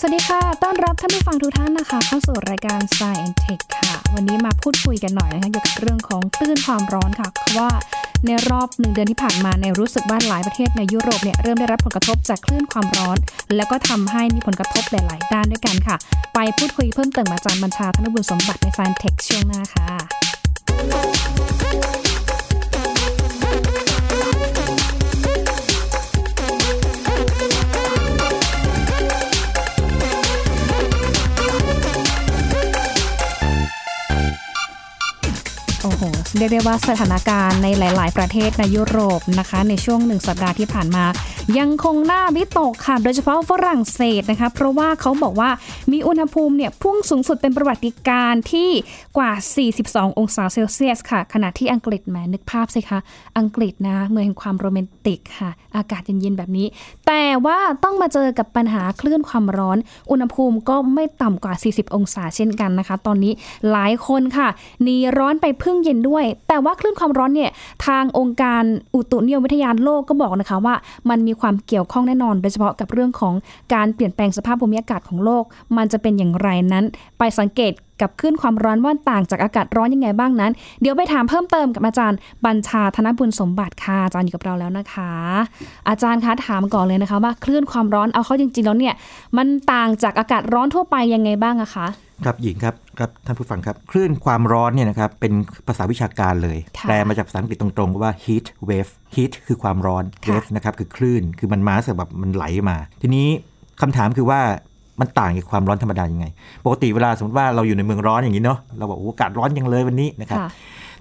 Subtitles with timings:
[0.00, 7.70] สวัสดีค่ะ ต้อนรับท่านผู้ฟังทุกท่านนะคะ เข้าสู่รายการ Science Tech ค่ะ วันนี้มาพูดคุยกันหน่อยนะคะเกี่ยวกับเรื่องของคลื่นความร้อนค่ะ เพราะว่า
[8.26, 13.16] ในรอบหนึ่งเดือนที่ผ่านมาในรู้สึกว่าหลายประเทศในยุโรปเนี่ยเริ่มได้รับผลกระทบจากคลื่นความร้อน
[13.56, 15.96] แล้วก็ทำให้มีผลกระทบหลาย ๆ ด้านด้วยกันค่ะ
[16.34, 21.15] ไปพูดคุยเพิ่มเติมอาจารย์บัญชาธนบุญสมบัติใน Science Tech ช่วงหน้าค่ะ
[36.38, 41.04] เรียกได้ว่าสถานการณ์ในหลาย ๆ ประเทศในยุโรปนะคะ ในช่วงหนึ่งสัปดาห์ที่ผ่านมา
[41.58, 45.50] ยังคงหน้าวิตกค่ะ โดยเฉพาะฝรั่งเศสนะคะ เพราะว่าเขาบอกว่า
[45.92, 48.70] มีอุณหภูมิเนี่ยพุ่งสูงสุดเป็นประวัติการที่
[49.16, 49.30] กว่า
[49.74, 52.98] 42 องศาเซลเซียสค่ะ ขณะที่อังกฤษแหมนึกภาพสิคะ
[53.38, 56.66] อังกฤษนะเมืองแห่งความโรแมนติกค่ะ อากาศเย็นๆแบบนี้
[57.06, 59.78] แต่ว่าต้องมาเจอกับปัญหาคลื่นความร้อน
[60.10, 63.32] อุณหภูมิก็ไม่ต่ำกว่า 40 องศาเช่นกันนะคะ ตอนนี้
[63.70, 64.48] หลายคนค่ะ
[64.82, 67.50] หนีร้อนไปพึ่งเย็นด้วย แต่ว่าคลื่นความร้อนเนี่ย
[67.86, 68.62] ทางองค์การ
[68.94, 70.74] อุตุนิยมวิทยาโลกก็บอกนะคะว่า
[71.10, 73.34] มันมีความเกี่ยวข้องแน่นอน โดยเฉพาะกับเรื่องของ
[73.74, 75.44] การเปลี่ยนแปลงสภาพภูมิอากาศของโลก
[75.76, 76.84] มันจะเป็นอย่างไรนั้น
[77.18, 85.12] ไปสังเกตกับคลื่นความร้อนว่าต่างจากอากาศร้อนยังไงบ้างนั้น เดี๋ยวไปถามเพิ่มเติมกับอาจารย์บัญชาธนบุญสมบัติค่ะอาจารย์อยู่กับเราแล้วนะคะ
[85.88, 88.94] อาจารย์คะถามก่อนเลยนะคะว่าคลื่นความร้อนเอาเข้าจริงๆแล้วเนี่ย
[89.36, 91.86] มันต่างจากอากาศร้อนทั่วไปยังไงบ้างอะคะ
[92.24, 95.32] ครับหญิงครับ ครับท่านผู้ฟังครับคลื่นความร้อนเนี่ยนะครับเป็น
[95.68, 103.28] ภาษาวิชาการเลยค่ะแปลมาจากภาษาอังกฤษตรงๆว่า heat wave heat คือความร้อนค่ะ wave นะครับคือคลื่นคือมันมาสแบบมันไหลมา ทีนี้
[103.80, 104.40] คำถามคือว่า
[105.00, 106.26] มันต่างจากความร้อนธรรมดายังไง
[106.64, 110.48] ปกติเวลาสมมติว่าเราอยู่ในเมืองร้อนอย่างนี้เนาะเราบอกโอ้โหอากาศร้อนยังเลยวันนี้นะครับค่ะ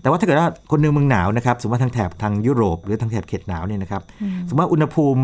[0.01, 4.01] แต่ว่าถ้าเกิดว่าคนหนึงเมืองหนาวนะครับสมมติว่าทางแถบทางยุโรป หรือทางแถบเขตหนาวเนี่ยนะครับ
[4.47, 5.21] สมมติว่าอุณหภูมิ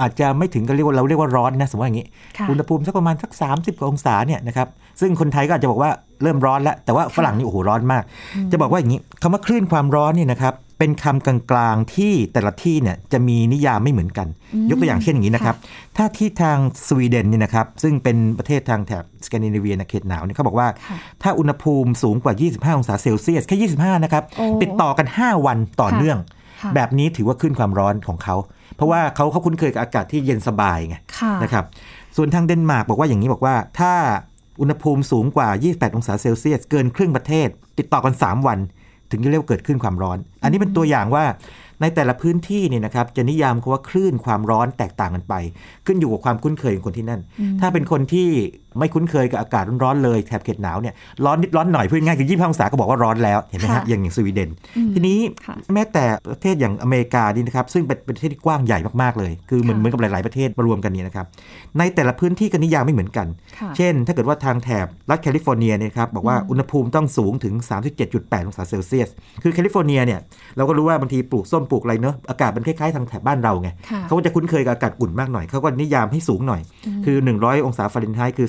[0.00, 2.06] อาจจะไม่ถึงกับเรียกว่าเราเรียกว่าร้อนนะสมมติว่าอย่างนี้
[2.38, 4.68] ค่ะอุณหภูมิสักประมาณสัก 30กว่าองศาเนี่ยนะครับ
[5.00, 5.90] ซึ่งคนไทยก็อาจจะบอกว่า
[6.22, 8.02] เริ่มร้อนแล้วแต่ว่าฝรั่งนี่โอ้โหร้อนมาก
[8.52, 14.28] จะบอกว่าอย่างนี้คำว่าคลื่นความร้อนเนี่ยนะครับเป็นคำกลางๆที่แต่ละที่เนี่ยจะมีนิยามไม่เหมือนกัน
[14.70, 15.56] ยกตัวอย่างเช่นอย่างนี้นะครับ
[15.96, 26.42] ถ้าที่ทางสวีเดนเนี่ยนะครับซึ่งเป็นประเทศทางแถบสแกนดิเนเวียนะเขตหนาวเนี่ยเขาบอกว่าค่ะถ้าอุณหภูมิสูงกว่า 25 องศาเซลเซียสแค่ 25 นะครับโอ้ติดต่อกัน 5 วันต่อค่ะเนื่องค่ะ
[26.74, 28.36] แบบนี้ถือว่าขึ้นความร้อนของเขา
[28.76, 31.64] เพราะว่าเขาเขาคุ้นเคยกับอากาศที่เย็นสบายไงค่ะนะครับ
[32.16, 33.92] ส่วนทางเดนมาร์กบอกว่าอย่างนี้บอกว่า ถ้า
[34.60, 37.48] อุณหภูมิสูงกว่า 28 องศาเซลเซียส เกินครึ่งประเทศ
[37.78, 38.58] ติดต่อกัน 3 วัน
[39.10, 41.24] ถึงจะเรียกว่าเกิดขึ้นความร้อน อันนี้เป็นตัวอย่างว่า
[41.80, 45.34] ในแต่ละพื้นที่เนี่ยนะครับจะนิยามคำว่าคลื่นความร้อนแตกต่างกันไป
[45.86, 47.20] ขึ้นอยู่กับความคุ้นเคยของคนที่นั่น
[47.60, 48.28] ถ้าเป็นคนที่
[48.78, 54.50] ไม่คุ้นเคยกับอากาศร้อนๆเลยแถบเขตหนาวเนี่ยร้อนนิดร้อนหน่อยพูดง่ายๆคือ25องศาก็บอกว่าร้อนแล้วเห็นไหมฮะค่ะอย่างอย่างสวีเดน
[54.94, 61.26] ทีนี้ค่ะแม้แต่ประเทศอย่างอเมริกานี่นะครับซึ่งเป็นประเทศที่กว้างใหญ่มากๆเลย คือเหมือนค่ะเหมือนกับหลาย ๆประเทศมารวมกันเนี่ยนะครับ
[61.78, 63.26] ในแต่ละพื้นที่ก็นิยามไม่เหมือนกัน
[63.58, 67.54] ค่ะเช่น ถ้าเกิดว่าทางแถบรัฐแคลิฟอร์เนียเนี่ยครับบอกว่าอุณหภูมิต้องสูงถึง
[68.00, 69.08] 37.8 องศาเซลเซียส
[69.42, 70.20] คือแคลิฟอร์เนียเนี่ย
[70.56, 76.60] เราก็รู้ว่าบางทีปลูกส้มปลูกอะไรเนอะอากาศมันคล้ายๆทางแถบบ้านเราไงค่ะเขาก็จะคุ้นเคยกับอากาศอุ่นมากหน่อยเขาก็นิยามให้สูงหน่อย
[77.04, 78.48] คือ 100 องศาฟาเรนไฮต์คือ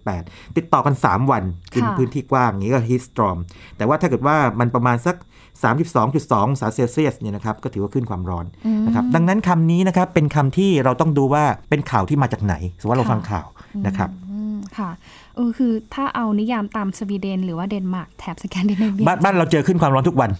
[0.00, 1.42] 37.8 ติดต่อกัน 3 วัน
[1.74, 3.38] กินค่ะพื้นที่กว้างอย่างนี้ก็ heat storm
[3.76, 5.16] แต่ว่าถ้าเกิดว่ามันประมาณสัก
[5.60, 8.46] 32.2องศาเซลเซียสเนี่ยนะครับก็ถือว่าคลื่นความร้อน
[8.86, 13.46] นะครับดังนั้นคำนี้นะครับเป็นคำที่เราต้องดูว่าเป็นข่าวที่มาจากไหนสมมติว่าเราค่ะฟังข่าว
[13.86, 14.29] นะครับอืม
[14.78, 14.90] ค่ะ
[15.36, 20.30] เออคือถ้าเอานิยามตามสวีเดน หรือว่าเดนมาร์กแถบสแกนดิเนเวียบ้านบ้านเราเจอคลื่นความร้อนทุกวัน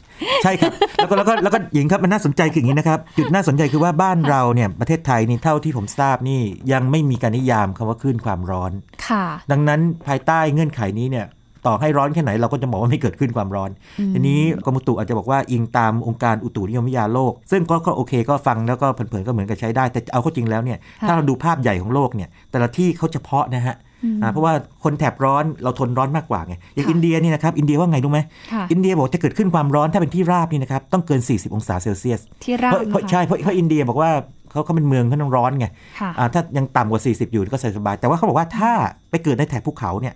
[0.42, 6.40] ใช่ครับ แล้วก็แล้วก็แล้วก็หญิงครับมันน่าสนใจคืออย่างนี้นะครับ จุดน่าสนใจคือว่าบ้านเราเนี่ยประเทศไทยนี่เท่าที่ผมทราบนี่
[6.72, 8.72] ยังไม่มีการนิยามคำว่าคลื่นความร้อน
[9.08, 11.26] ค่ะ ดังนั้นภายใต้เงื่อนไขนี้เนี่ย
[11.66, 13.70] ต่อให้ร้อนแค่ไหนเราก็จะบอกว่าไม่เกิดขึ้นความร้อน
[14.12, 23.88] ทีนี้กรมอุตุอาจจะบอกว่าอิงตามองค์การอุตุนิยมวิทยาโลก ซึ่งก็ก็โอเคก็ฟังแล้วก็เผินๆก็เหมือนกับใช้ได้ แต่เอาเข้าจริงแล้วเนี่ยค่ะถ้าเราดูภาพใหญ่ของโลกเนี่ยแต่ละที่เขาเฉพาะนะฮะอ่า
[24.32, 24.52] เพราะว่า
[24.84, 28.20] คนแถบร้อนเราทนร้อนมากกว่าไงอย่างค่ะอินเดียนี่นะครับอินเดียว่าไงรู้ไหม
[28.52, 34.10] ค่ะอินเดียบอกจะเกิดขึ้นความร้อนถ้าเป็นที่ราบนี่นะครับต้องเกิน 40 องศาเซลเซียสที่ราบเพราะเพราะนะคะใช่เพราะเพราะอินเดียบอกว่า
[34.50, 35.66] เขาเขาเป็นเมืองเขาต้องร้อนไง
[36.00, 38.72] ค่ะอ่าถ้ายังต่ำกว่า 40 อยู่ก็สบายๆแต่ว่าเขาบอกว่าถ้า
[39.10, 40.14] ไปเกิดในแถบภูเขาเนี่ย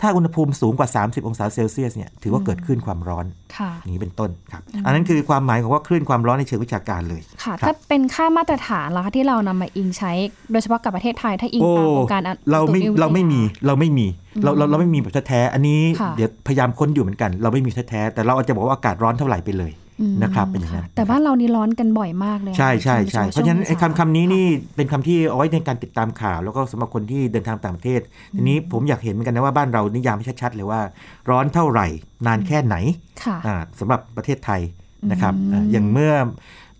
[0.00, 3.26] ถ้าอุณหภูมิสูงกว่า 30 องศาเซลเซียสเนี่ยถือว่าเกิดขึ้นความร้อน
[3.56, 10.12] ค่ะอย่างนี้เป็นต้นครับ อันนั้นคือความหมายของว่าคลื่นความร้อนในเชิงวิชาการเลยค่ะครับถ้าเป็นค่ามาตรฐานล่ะคะที่เรานำมาอิงใช้
[10.52, 12.20] โดยเฉพาะกับประเทศไทยถ้าอิงโอ้ตามองค์การ
[12.52, 14.06] เราไม่อุตุนิยวิทยเราไม่มีเราไม่มี
[14.44, 19.85] เราเราเราไม่มีแบบแท้ๆอันนี้ค่ะเดี๋ยวพยายามค้นอยู่เหมือนกัน เราไม่มีแท้ๆแต่เราอาจจะบอกว่าอากาศร้อนเท่าไหร่ไปเลยอืม
[20.22, 24.46] นะครับเป็นอย่างนั้นค่ะแต่บ้านเรานี่ร้อนกันบ่อยมากเลย ใช่ใช่ใช่วงเพราะฉะนั้นไอ้ช่วงคำคำนี้นี่
[24.76, 28.00] เป็นคำที่เอาไว้ในการติดตามข่าว แล้วก็สำหรับคนที่เดินทางต่างประเทศ
[28.36, 30.80] ทีนี้ผมอยากเห็นเหมือนกันนะว่าบ้านเรานิยามให้ชัดๆเลยว่า
[31.30, 31.86] ร้อนเท่าไหร่
[32.26, 32.76] นานแค่ไหน
[33.24, 34.60] ค่ะอ่าสำหรับประเทศไทย
[35.10, 36.12] นะครับอ่าอย่างเมื่อ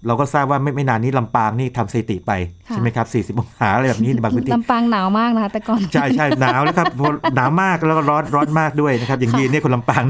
[0.06, 2.32] เราก็ทราบว่าไม่ไม่นานนี้ลำปางนี่ทำสถิติไป
[2.68, 10.02] ค่ะใช่ไหมครับ 40องศาอะไรแบบนี้ในบางพื้นที่ลำปางหนาวมากนะคะแต่ก่อน ใช่ใช่หนาวแล้วครับพอหนาวมากแล้วก็ร้อนร้อนมากด้วยนะครับ อย่างค่ะยีนเนี่ยคนลำปาง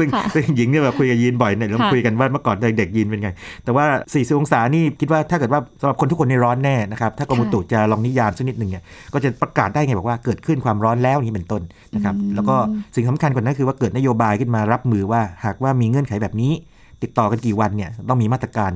[0.02, 3.30] ึ่งค่ะซึ่งหญิงเนี่ยแบบคุยกับยีนบ่อยเนี่ยเราค่ะคุยกันว่าเมื่อก่อนเด็กๆยีนเป็นไง
[3.64, 11.62] แต่ว่า 40 องศานี่คิดว่าถ้าเกิดว่าสำหรับคนทุกคนในร้อนแน่นะครับ ถ้ากรมอุตุจะลองนิยามสักนิดหนึ่งเนี่ยก็จะประกาศได้ไงบอกว่าเกิดขึ้นความร้อนแล้วนี่เป็นต้น
[11.94, 12.56] นะครับแล้วก็
[12.94, 16.52] สิ่งสำคัญกว่านั้นคือว่าเกิดนโยบายขึ้นมารับมือว่าหากว่ามีเงื่อนไขแบบนี้
[17.02, 18.72] ติดต่อกันกี่วันเนี่ยต้องมีมาตรการ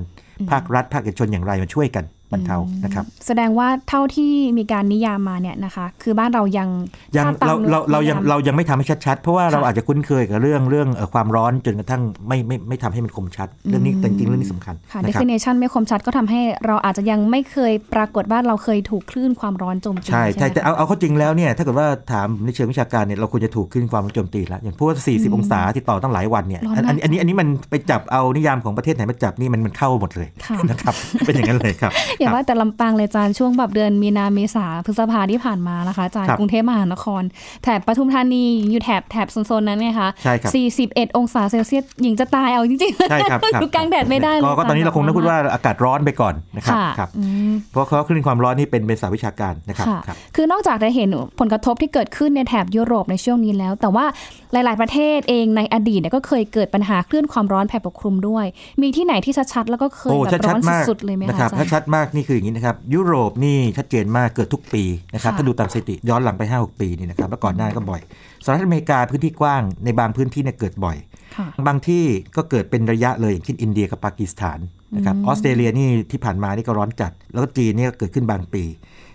[0.50, 6.68] ภาครัฐภาคเอกชนอย่างไรมาช่วยกัน บรรเทานะครับ แสดงว่าเท่าที่มีการนิยามมาเนี่ยนะคะ คือบ้านเรายัง
[7.16, 30.94] ยังถ้ตเรามเราเรายังนิมเรายังไม่ทำให้ชัดๆ เพราะว่าเราค่ะอาจจะคุ้นเคยกับเรื่องเรื่องเอ่อความร้อนจนกระทั่งไม่ไม่ไม่ทำให้มันคมชัด เรื่องนี้แต่จริงๆเรื่องนี้สำคัญค่ะนะครับ definition ไม่คมชัดก็ทำให้เราอาจจะยังไม่เคยปรากฏว่าเราเคยถูกคลื่นความร้อนโจมตีใช่ใช่ไหมแต่คะเอาเอาเข้าจริงแล้วเนี่ยถ้าเกิดว่าถามในเชิงวิชาการเนี่ยเราควรจะถูกขึ้นความร้อนโจมตีแล้วอย่างพวก40 องศาที่ต่อตั้งหลายวันเนี่ยร้อนอันมากอันอันนี้อันนี้มันไปจับเอานิยามของประเทศไหนมาจับนี่มันมันเข้าหมดเลยค่ะนะครับ
[31.26, 37.22] เป็นอย่างนั้นเลยครับอย่าครับว่าแต่ลำปางเลยอาจารย์ช่วงแบบเดือนมีนาเมษาพฤษภาที่ผ่านมานะคะอาจารย์ครับกรุงเทพมหานคร
[37.62, 40.52] แถบปทุมธานีอยู่แถบแถบโซนๆนั้นเนี่ยค่ะใช่ครับ
[40.88, 51.08] 41 องศาเซลเซียสหญิงจะตายเอาจริงๆใช่ครับครับอยู่กลางแดดไม่ได้เลยก็ก็ตอนนี้เราคงต้องพูดว่าอากาศร้อนไปก่อนนะครับค่ะครับอืมเพราะเขาคลื่นความร้อนนี่เป็นเป็นสายวิชาการนะครับค่ะครับคือนอกจากจะเห็น
[51.40, 54.04] ผลกระทบที่เกิดขึ้นในแถบยุโรปในช่วงนี้แล้ว แต่ว่า
[54.52, 58.46] หลาย ๆ ประเทศเองในอดีตเนี่ยก็เคยเกิดปัญหาคลื่นความร้อนแผ่ปกคลุมด้วย
[58.82, 64.84] มีที่ไหนที่ชัดๆแล้วก็เคยโอ้แบบชัดร้อนๆมากสุดๆเลยไหมนะคะครับอาจารถ้าย์ชัดมากนี่คืออย่างนี้นะครับ ยุโรปนี่ชัดเจนมากเกิดทุกปี
[65.14, 68.00] นะครับค่ะถ้าดูตามสถิติย้อนหลังไป 5-6 ปีนี่นะครับแล้วก่อนหน้าก็บ่อย
[68.44, 70.96] สหรัฐอเมริกาพื้นที่กว้างในบางพื้นที่เนี่ยเกิดบ่อย
[71.36, 72.04] ค่ะบางที่
[72.36, 74.58] ก็เกิดเป็นระยะเลยอย่างเช่นอินเดียกับปากีสถาน
[74.96, 78.64] นะครับออสเตรเลียนี่ที่ผ่านมานี่ก็ร้อนจัด แล้วก็จีนเนี่ยก็เกิดขึ้นบางปี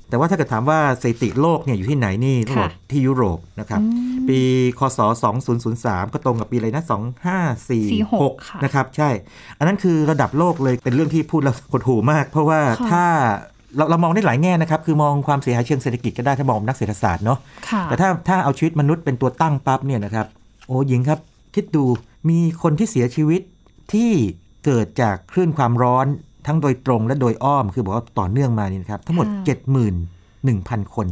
[0.10, 3.82] แต่ว่าถ้าเกิดถามว่าสถิติโลกเนี่ยอยู่ที่ไหนนี่ต้องบอกที่ยุโรปนะครับ
[4.28, 4.40] ปี
[4.80, 5.00] คศ
[5.58, 6.84] 2003 ก็ตรงกับปีอะไรนะ
[7.70, 9.10] 2546ค่ะนะครับ ใช่
[9.58, 13.06] อันนั้นคือระดับโลกเลยเป็นเรื่องที่พูดแล้วหดหูมาก เพราะว่าค่ะถ้า
[13.76, 17.40] เราเรามองได้หลายแง่นะครับ คือมองความเสียหายเชิงเศรษฐกิจก็ได้ถ้ามองนักเศรษฐศาสตร์เนาะ
[17.70, 20.26] ค่ะแต่ถ้าถ้าเอาชีวิตมนุษย์เป็นตัวตั้งปั๊บเนี่ยนะครับ
[20.68, 21.20] โอ้หญิงครับ
[21.56, 21.86] คิดดู
[22.30, 23.42] มีคนที่เสียชีวิต
[23.94, 24.12] ที่
[24.66, 26.08] เกิดจากคลื่นความร้อน
[26.48, 29.58] ทั้งโดยตรงและโดยอ้อมคือบอกว่าต่อเนื่องมานี่นะครับ ทั้งหมดค่ะ
[30.86, 31.08] 71,000 คน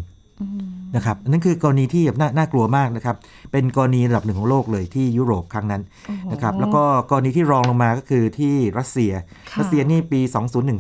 [0.96, 3.16] นะครับอันนั่นคือกรณีที่แบบน่าน่ากลัวมากนะครับ
[3.52, 9.12] เป็นกรณีระดับหนึ่งของโลกเลยที่ยุโรปครั้งนั้นโอ้โหนะครับ แล้วก็กรณีที่รองลงมาก็คือที่รัสเซีย
[9.52, 10.20] ค่ะรัสเซียนี่ปี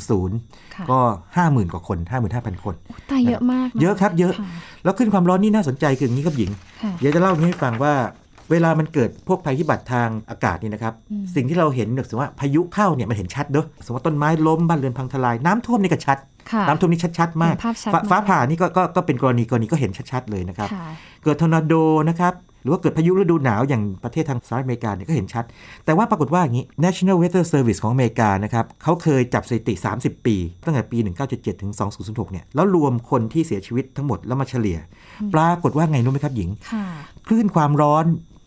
[0.07, 0.99] 2010ค่ะก็
[1.35, 1.97] 50,000 กว่าคน
[2.31, 2.75] 55,000 คน
[3.11, 4.47] ตายเยอะมากนเยอะครับเยอะค่ะ
[4.83, 6.51] แล้วขึ้นความร้อนนี่น่าสนใจคืออย่างนี้ครับหญิง
[6.83, 7.93] ค่ะเดี๋ยวจะเล่าอย่างนี้ให้ฟังว่า
[8.51, 10.93] เวลามันเกิดพวกภัยพิบัติทางอากาศนี่นะครับ
[11.35, 16.17] สิ่งที่เราเห็นเนี่ยสมมติว่าพายุเข้าเนี่ยมันเห็นชัดเด้อสมมติว่าต้นไม้ล้มบ้านเรือนพังทลายน้ำท่วมนี่ก็ชัด
[16.51, 20.87] ค่ะน้ำท่วมนี่ชัดๆมากเห็นภาพชัดฟ้มากฟ้าผ่านี่ก็ก็ก็เป็นกรณีกรณีก็เห็นชัดๆเลยนะครับค่ะ
[21.23, 21.73] เกิดทอร์นาโด
[22.09, 25.43] นะครับหรือว่าเกิดพายุฤดูหนาวอย่างประเทศทางสหรัฐอเมริกาเนี่ยก็เห็นชัด
[25.85, 30.97] แต่ว่าปรากฏว่าอย่างนี้ National Weather Service ของอเมริกานะครับเขาเคยจับสถิติ 30 ปี ตั้งแต่ปี
[31.29, 31.71] 1977 ถึง
[32.01, 34.77] 2006 เนี่ย แล้วรวมคนที่เสียชีวิตทั้งหมดแล้วมาเฉลี่ย
[35.33, 36.85] ปรากฏว่าไงรู้ไหมครับหญิงค่ะ
[37.27, 38.05] คลื่นความร้อน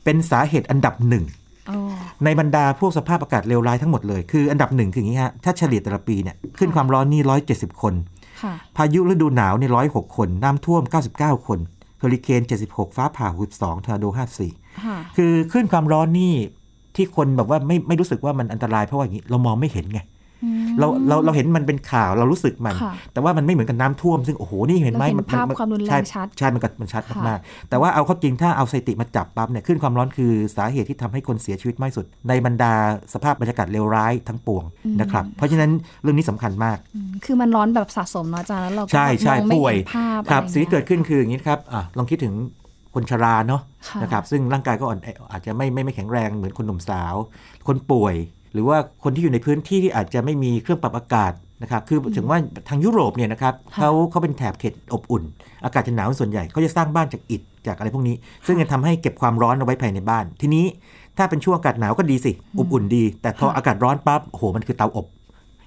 [0.08, 1.24] เป็นสาเหตุอันดับหนึ่ง
[1.68, 1.76] โอ้
[2.24, 7.22] ในบรรดาพวกสภาพอากาศเลวร้ายทั้งหมดเลย คืออันดับหนึ่งคืออย่างนี้ฮะ ถ้าเฉลี่ยแต่ละปีเนี่ยคลื่นความร้อนนี่
[7.52, 7.94] 170คน
[8.42, 10.82] ค่ะพายุฤดูหนาวเนี่ย106คน น้ำท่วม
[11.14, 11.58] 99คน
[11.98, 14.06] เฮอริเคน76ฟ้าผ่า62ทอร์นาโด
[14.44, 16.34] 54ค่ะคือคลื่นความร้อนนี่
[16.96, 20.08] ที่คนแบบว่าไม่ไม่รู้สึกว่ามันอันตรายเพราะว่าอย่างนี้เรามองไม่เห็นไงอืม
[20.80, 32.72] เราเราเราเห็นมันเป็นข่าวเรารู้สึกมันค่ะแต่ว่ามันไม่เหมือนกับน้ำท่วมซึ่งโอ้โหนี่เห็นไหมเราเห็นมันภาพมันความรุนแรงใช่ชัดใช่มันก็มันชัดค่ะมากๆแต่ว่าเอาเข้าจริงถ้าเอาสถิติมาจับปั๊บเนี่ยคลื่นความร้อนคือสาเหตุที่ทำให้คนเสียชีวิตมากที่สุด ในบรรดา
[33.14, 34.64] สภาพบรรยากาศเลวร้ายทั้งปวง
[35.00, 35.70] นะครับเพราะฉะนั้น
[36.02, 42.34] เรื่องนี้สำคัญมากอืมคือมันร้อนแบบสะสมเนาะอาจารย์แล้วเราก็ใช่ใช่มองไม่ป่วยเห็นภาพครับอะไรสิ่งที่เกิดขึ้นงี้ยคืออย่างนี้ครับอะลองคิดถึง
[42.94, 47.14] คนชราเนาะค่ะนะครับซึ่งร่างกายก็อ่อนแออาจจะไม่ไม่ไม่แข็งแรงเหมือนคนหนุ่มสาว
[47.66, 48.14] คนป่วย
[48.52, 52.38] หรือว่าคนที่อยู่ในพื้นที่ที่อาจจะไม่มีเครื่องปรับอากาศนะครับคือถึงว่า
[52.68, 55.22] ทางยุโรปเนี่ยนะครับค่ะเขาเขาเป็นแถบเขตอบอุ่น
[55.64, 60.64] อากาศจะหนาวส่วนใหญ่เขาจะสร้างบ้านจากอิฐจากอะไรพวกนี้ ซึ่งจะทำให้เก็บความร้อนเอาไว้ภายในบ้าน ทีนี้
[61.18, 65.06] ถ้าเป็นช่วงอากาศหนาวก็ดีสิอบอุ่นดี แต่พออากาศร้อนปั๊บโอ้โหมันคือเตาอบ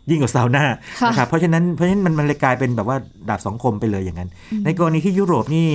[0.10, 0.64] ยิ่งกว่าซาวน่า
[1.02, 2.98] ค่ะนะครับเพราะฉะนั้นเพราะฉะนั้นมันมันเลยกลายเป็นแบบว่า
[3.30, 4.30] ดาบสองคมไปเลยอย่างนั้น
[4.66, 5.68] ในกรณีที่ยุโรปนี่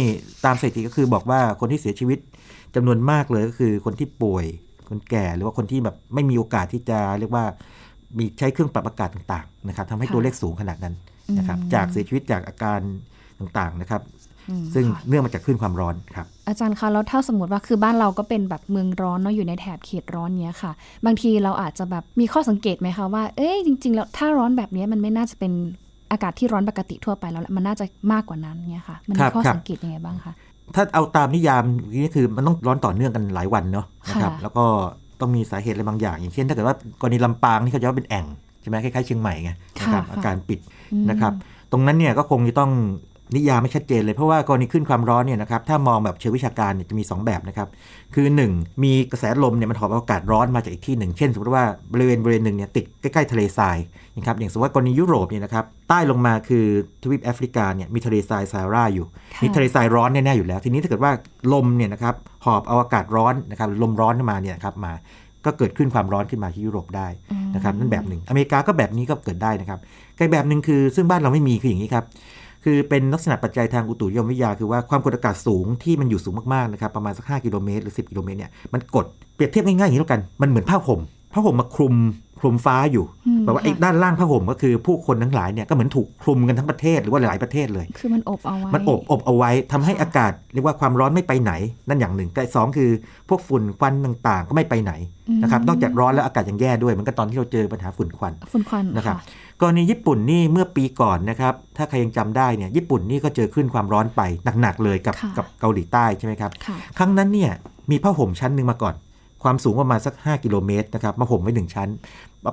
[0.44, 2.18] ตามสถิติก็คือบอกว่าคนที่เสียชีวิต
[2.74, 4.44] จำนวนมากเลยก็คือคนที่ป่วย
[4.88, 7.44] คนแก่หรือว่าคนที่แบบไม่มีโอกาสที่จะเรียกว่า
[8.18, 10.94] มีใช้เครื่องปรับอากาศต่างๆนะครับทำให้ค่ะตัวเลขสูงขนาดนั้น
[11.38, 12.80] นะครับอืมจากเสียชีวิตจากอาการ
[13.38, 14.02] ต่างๆนะครับ
[14.50, 20.72] อืมซึ่งค่ะเนื่องมาจากคลื่นความร้อนครับอาจารย์คะแล้วถ้าสมมติว่าคือบ้านเราก็เป็นแบบเมืองร้อนเนาะอยู่ในแถบเขตร้อนเนี้ยค่ะ
[21.06, 25.52] บางทีเราอาจจะแบบมีข้อสังเกตไหมคะว่าเอ้ยจริง ๆ แล้วถ้าร้อนแบบเนี้ยมันไม่น่าจะเป็น
[26.12, 30.32] อากาศที่ร้อนปกติทั่วไปแล้วแหละมันน่าจะมากกว่านั้นเนี่ยค่ะ มันครัมีบข้อครับสังเกตยังไงบ้างคะ
[30.74, 31.62] ถ้าเอาตามนิยาม
[32.02, 34.64] นี่คือมันต้องร้อนต่อเนื่องกันหลายวันเนาะนะครับค่ะแล้วก็
[35.20, 38.26] ต้องมีสาเหตุอะไรบางอย่าง อย่างเช่น ถ้าเกิดว่ากรณีลำปางนี่เขาจะว่าเป็นแอ่ง
[38.66, 40.60] ช่ไหมคล้ายๆเชียงใหม่ไงค่ะนะครับค่ะอาการปิด
[40.92, 41.32] อืมนะครับ
[41.72, 42.70] ตรงนั้นเนี่ยก็คงจะต้อง
[43.34, 47.68] นิยามไม่ชัดเจนเลยเพราะว่ากรณีขึ้นความร้อนเนี่ยนะครับถ้ามองแบบเชิงวิชาการเนี่ยจะมี 2 แบบนะครับ
[48.14, 53.76] คือ 1 มีกระแสลมเนี่ยมันหอบเอาอากาศร้อนมาจากอีกที่หนึ่ง เช่นสมมติว่าบริเวณบริเวณหนึ่งเนี่ยติดใกล้ๆทะเลทราย
[54.16, 56.64] นะครับอย่างสมมติว่ากรณียุโรปเนี่ยนะครับใต้ลงมาคือ
[57.02, 61.12] ทวีปแอฟริกาเนี่ยมีทะเลทรายซาฮาราอยู่ค่ะมีทะเลทรายร้อนแน่ๆอยู่แล้ว ทีนี้ถ้าเกิดว่า
[61.52, 62.14] ลมเนี่ยนะครับ
[62.44, 64.94] หอบเอาอากาศร้อนนะครับลมร้อนขึ้นมาเนี่ยนะครับมา
[65.44, 67.08] ก็เกิดขึ้นความร้อนขึ้นมาที่ยุโรปได้
[67.54, 69.78] นะครับนั่นแบบหนึ่งอเมริกาก็แบบนี้ก็เกิดได้นะครับ
[70.16, 72.04] ก็อีกแบบหนึ่งคือซึ่งบ้านเราไม่มีคืออย่างนี้ครับ
[72.68, 81.00] คือเป็นลักษณะปัจจัยทางอุตุนิยมวิทยาคือว่าความกดอากาศสูงที่มันอยู่สูงมากๆนะครับประมาณสัก5กิโลเมตรหรือ 10 กิโลเมตรเนี่ยมันกดเปรียบเทียบง่ายๆอย่างนี้แล้วกันมันเหมือนผ้าห่ม
[81.32, 81.94] ผ้าห่มมาคลุม
[82.40, 91.52] คลุมฟ้าอยู่อืมแบบว่าไอ้ค่ะด้านล่างผ้าห่มก็คือผู้คนทั้งหลายเนี่ยก็เหมือนถูกคลุมกันทั้งประเทศหรือว่าหลายประเทศเลย คือมันอบเอาไว้มันอบอบเอาไว้ทำให้ค่ะอากาศเรียกว่าความร้อนไม่ไปไหน
[91.88, 92.90] นั่นอย่างหนึ่งกับสองคือ
[93.28, 94.92] พวกฝุ่นควันต่างๆ ก็ไม่ไปไหน
[95.42, 99.16] นะครับนอกจากร้อนแล้วอากาศยังแย่ด้วยเหมือนกับตอนที่เราเจอปัญหาฝุ่นควันฝุ่นควันนะครับ
[99.60, 104.20] กรณีญี่ปุ่นนี่เมื่อปีก่อนนะครับ ถ้าใครยังจำได้เนี่ยญี่ปุ่นนี่ก็เจอขึ้นความร้อนไป
[104.60, 107.52] หนักๆเลยกับค่ะกับเกาหลีใต้ใช่ไหมครับค่ะครั้งนั้นเนี่ย
[107.90, 108.94] มีผ้าห่มชั้นหนึ่งมาก่อน
[109.42, 111.88] ความสูงประมาณสัก 5 กิโลเมตรนะครับมาห่มไว้หนึ่งชั้น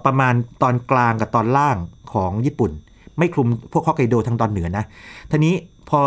[0.05, 1.77] ประมาณตอนกลางกับตอนล่าง
[2.13, 2.71] ของญี่ปุ่น
[3.17, 4.83] ไม่คลุมพวกฮอกไกโดทางตอนเหนือนะ
[5.31, 5.53] ทีนี้
[5.89, 5.99] พอ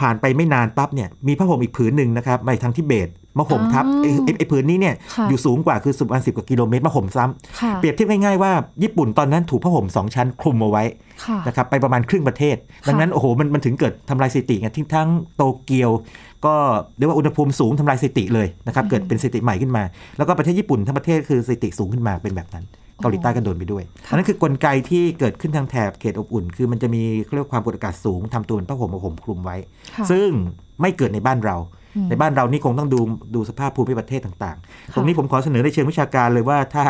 [0.00, 10.84] ผ่านไปไม่นานปั๊บเนี่ยมีผ้าห่มอีกผืนหนึ่งนะครับมาทางทิเบต มาห่มทับอ๋อไอ้ไอ้ไอ้ผืนนี้เนี่ยค่ะอยู่สูงกว่าคือสุประมาณสิบกว่ากิโลเมตรมาห่มซ้ำค่ะเปรียบเทียบง่ายๆว่าญี่ปุ่นตอนนั้นถูกผ้าห่มสองชั้นคลุมเอาไว้
[11.24, 12.56] ค่ะนะครับไปประมาณครึ่งประเทศ
[12.88, 15.90] ดังนั้นโอ้โหมันมันถึงเกิดทำลายสถิติไงที่ทั้งโตเกียว
[16.46, 16.54] ก็
[16.96, 19.82] เรียกว่าอุณหภูมิสูงทำลายสถิติเลยนะครับเกิดเป็นสถิติใหม่ขึ้นมา
[20.18, 22.64] แล้วก็ประเทศญี่ปุ่นทั้งประเทศคือสถิติสูงขึ้นมาเป็นแบบนั้น
[23.02, 29.56] เกาหลีใต้ก็โดนไปด้วยค่ะอันนั้นคือกลไกที่เกิดขึ้นทางแถบเขตอบอุ่น คือมันจะมีเขาเรียกว่าความกดอากาศสูงทำตัวเป็นผ้าห่มมาห่มคลุมไว้
[29.96, 30.28] ค่ะซึ่ง
[30.80, 33.00] ไม่เกิดในบ้านเราอืม ในบ้านเรานี่คงต้องดู
[33.34, 36.84] ดูสภาพภูมิประเทศต่างๆ ตรงนี้ผมขอเสนอในเชิงวิชาการเลยว่าถ้า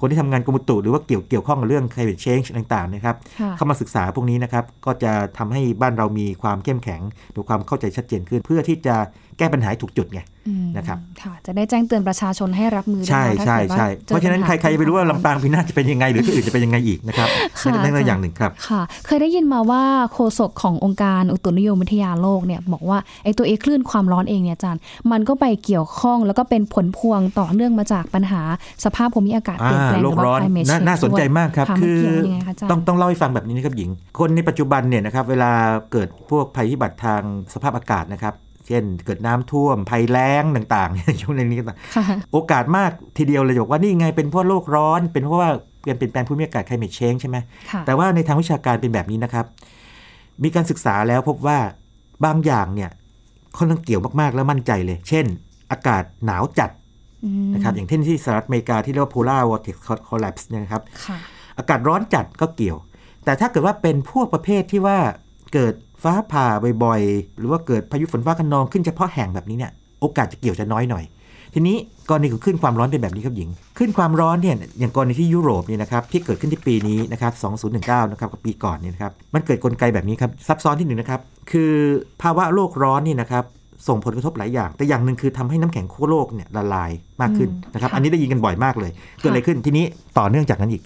[0.00, 7.00] คนที่ทำงานกรมอุตุหรือว่าเกี่ยวเกี่ยวข้องกับเรื่อง climate change ต่างๆนะครับค่ะเข้ามาศึกษาพวกนี้นะครับก็จะทำให้บ้านเรามีความเข้มแข็ง
[7.36, 8.96] มีความเข้าใจชัดเจนขึ้น เพื่อที่จะ
[9.38, 17.28] แก้ปัญหาให้ถูกจุดไงอืมนะครับค่ะจะได้แจ้งเตือนประชาชนให้รับมือได้ใช่ถ้าใช่กิดว่าใช่จอเพราะฉะนั้นปัญหใครใครจะไปรู้ว่าขึ้นลำปางปีหน้าจะเป็นยังไง หรือที่อื่นจะเป็นยังไงอีกนะครับ
[17.60, 24.80] ค่ะนั่นนั่นก็อย่างหนึ่งครับค่ะ เคยได้ยินมาว่าโฆษกขององค์การอุตุนิยมวิทยาโลกเนี่ยบอกว่าไอ้ตัวเอคลื่นความร้อนเองเนี่ยอาจารย์
[25.10, 28.42] มันก็ไปเกี่ยวข้องแล้วก็เป็นผลพวงต่อเนื่องมาจากปัญหา
[28.84, 35.50] สภาพภูมิอากาศเปลี่ยนแปลงโลหกรือว่าร้อน climate น่า change น่าสนใจด้วยมากครับะมันคือเกี่ยวยังไงคะอาจารย์ต้องต้องเล่าให้ฟังแบบนี้นะครับหญิง คนในปัจจุบันเนี่ยนะครับเวลา
[35.92, 37.22] เกิดพวกภัยพิบัติทาง
[37.54, 38.34] สภาพอากาศนะครับ
[38.68, 47.36] เช่น เกิดน้ำท่วมภัยแล้งต่างๆช่วงนี้ต่างค่ะโอกาสมากทีเดียวเลยจะบอกว่านี่ไงเป็นเพราะโลกร้อน เป็นเพราะว่าเปลี่ยนเปลี่ยนแปลงภูมิอากาศ climate change ใช่ไหม
[47.70, 49.46] ค่ะแต่ว่าในทางวิชาการเป็นแบบนี้นะครับ
[50.42, 51.58] มีการศึกษาแล้วพบว่า
[52.24, 52.90] บางอย่างเนี่ย
[53.56, 55.26] ค่อนข้างเกี่ยวมากๆแล้วมั่นใจเลย เช่น
[55.70, 56.70] อากาศหนาวจัด
[57.24, 59.76] อืมนะครับอย่างเช่นที่สหรัฐอเมริกาที่เรียกว่า polar vortex
[60.08, 61.18] collapse เนี่ยนะครับค่ะ
[61.58, 62.78] อากาศร้อนจัดก็เกี่ยว
[63.24, 64.98] แต่ถ้าเกิดว่าเป็นพวกประเภทที่ว่า
[65.54, 66.46] เกิด ฟ้าผ่า
[66.84, 71.04] บ่อยๆ หรือว่าเกิดพายุฝนฟ้าคะนองขึ้นเฉพาะแห่งแบบนี้เนี่ยโอกาสจะเกี่ยวจะน้อยหน่อย
[71.54, 71.76] ทีนี้
[72.08, 77.32] กรณีของขึ้นความร้อนเป็นแบบนี้ครับหญิง ขึ้นความร้อนเนี่ยอย่างกรณีที่ยุโรปเนี่ยนะครับที่เกิดขึ้นที่ปีนี้นะครับ
[77.74, 81.72] 2019 นะครับกับปีก่อนเนี่ยนะครับมันเกิดกลไกแบบนี้ครับซับซ้อนที่หนึ่งนะครับคือ
[82.22, 83.44] ภาวะโลกร้อนนี่นะครับ
[83.88, 86.90] ส่งผลกระทบหลายอย่าง แต่อย่างหนึ่งคือทำให้น้ำแข็งขั้วโลกเนี่ยละลาย
[87.20, 88.90] มากขึ้นอืมนะครับค่ะอันนี้ได้ยินกันบ่อยมากเลย
[89.20, 89.84] เกิดอะไรขึ้นทีนี้
[90.18, 90.82] ต่อเนื่องจากนั้นอีก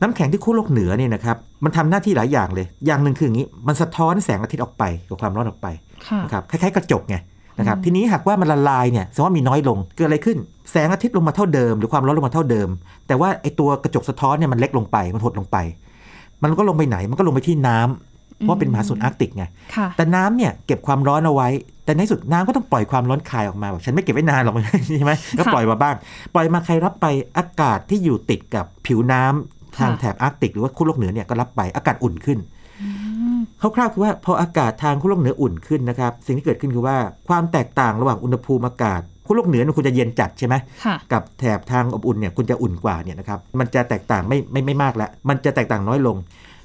[0.00, 5.66] น้ำแข็งที่ขั้วโลกเหนือเนี่ยนะครับมันทำหน้าที่หลายอย่างเลย อย่างหนึ่งคืออย่างนี้มันสะท้อนแสงอาทิตย์ออกไปกับความร้อนออกไป
[6.06, 7.16] ค่ะนะครับคล้ายๆกระจกไง
[7.58, 10.38] นะครับทีนี้หากว่ามันละลายเนี่ยแสดงว่ามีน้อยลงเกิดอะไรขึ้น
[10.72, 12.68] แสงอาทิตย์ลงมาเท่าเดิม หรือความร้อนลงมาเท่าเดิม
[13.06, 15.56] แต่ว่าไอตัวกระจกสะท้อนเนี่ยมันเล็กลงไปมันหดลงไป
[16.42, 21.48] มันก็ลงไปไหนมันก็ลงไปที่น้ำเพราะว่าเป็นมหาสมุทรอาร์กติกไงค่ะแต่น้ำเนี่ยเก็บความร้อนเอาไว้
[21.84, 24.54] แต่ในที่สุดน้ำก็ต้องปล่อยความร้อนคายออกมาแบบฉันไม่เก็บไว้นานหรอก
[24.98, 25.94] ใช่ไหมก็ปล่อยมาบ้าง
[26.34, 32.38] ปล่อยมาใครรับไปอากาศที่อยู่ติดกับผิวน้ำ ทางค่ะแถบอาร์กติกหรือว่าขั้วโลกเหนือเนี่ยก็รับไปอากาศอุ่นขึ้น
[33.76, 36.96] คร่าวๆคือว่าพออากาศทางขั้วโลกเหนืออุ่นขึ้นนะครับ สิ่งที่เกิดขึ้นคือว่า
[37.28, 40.54] ความแตกต่างระหว่างอุณหภูมิอากาศขั้วโลกเหนือเนี่ยคุณจะเย็นจัดใช่ไหม
[40.84, 46.16] ค่ะกับแถบทางอบอุ่นเนี่ยคุณจะอุ่นกว่าเนี่ยนะครับมันจะแตกต่างไม่ไม่ไม่มากแล้วมันจะแตกต่างน้อยลง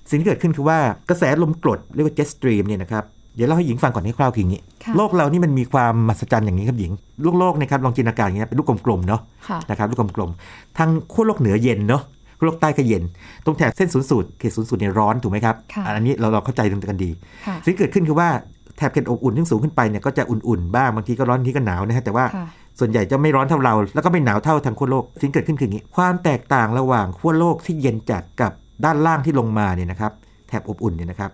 [0.10, 0.78] สิ่งที่เกิดขึ้นคือว่า
[1.10, 3.04] กระแสลมกรดเรียกว่า jet stream เนี่ยนะครับ
[3.36, 6.92] เดี๋ยวเล่าให้หญิงฟังก่อนให้คร่าวๆคืออย่างนี้ค่ะโลกเรานี่มันมีความมหัศจรรย์อย่างนี้ครับหญิง
[7.26, 12.13] ลูกโลกเนะครับลองจินตนาการอย่างนี้นะเป็นลูกกลมๆเนาะค่ะนะครับลูกกลมๆทางขั้วโลกเหนือเย็นเนาะขั้ว
[12.46, 13.04] โลกใต้ก็เย็น
[13.46, 17.12] ตรงแถบเส้นศูนย์สูตรเขตศูนย์สูตรเนี่ยร้อนถูกไหมครับค่ะอันนี้เราเราเข้าใจตรงกันดี
[17.48, 18.30] ค่ะสิ่งที่เกิดขึ้นคือว่า
[18.78, 22.46] แถบเขตอบอุ่นที่สูงขึ้นไปเนี่ยก็จะอุ่นๆบ้างบางทีก็ร้อนบางทีก็หนาวนะฮะแต่ว่าค่ะ
[22.80, 28.52] ส่วนใหญ่จะไม่ร้อนเท่าเรา แล้วก็ไม่หนาวเท่าทางขั้วโลกสิ่งเกิดขึ้นคืออย่างนี้ ความแตกต่างระหว่างขั้วโลกที่เย็นจัดกับ
[28.86, 30.12] ด้านล่างที่ลงมาเนี่ยนะครับ
[30.48, 31.32] แถบอบอุ่นเนี่ยนะครับ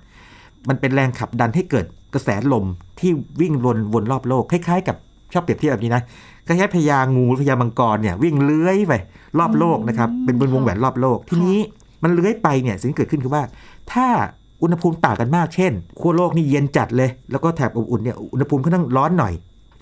[0.70, 2.66] มันเป็นแรงขับดันให้เกิดกระแสลม
[3.00, 3.12] ที่
[3.42, 4.96] วิ่งวนวนรอบโลกคล้ายๆ กับ
[5.34, 6.02] ชอบเปรียบเทียบแบบนี้นะ
[6.50, 8.94] คล้ายๆพญางูหรือพญามังกรเนี่ยวิ่งเลื้อยไป
[9.40, 11.58] รอบโลกนะครับเป็นวงแหวนรอบโลก ทีนี้
[12.04, 13.44] มันเลื้อยไปเนี่ยสิ่งที่เกิดขึ้นคือว่า
[13.92, 14.08] ถ้า
[14.62, 19.34] อุณหภูมิต่างกันมากเช่นขั้วโลกนี่เย็นจัดเลย แล้วก็แถบอบอุ่นเนี่ยอุณหภูมิค่อนข้างร้อนหน่อย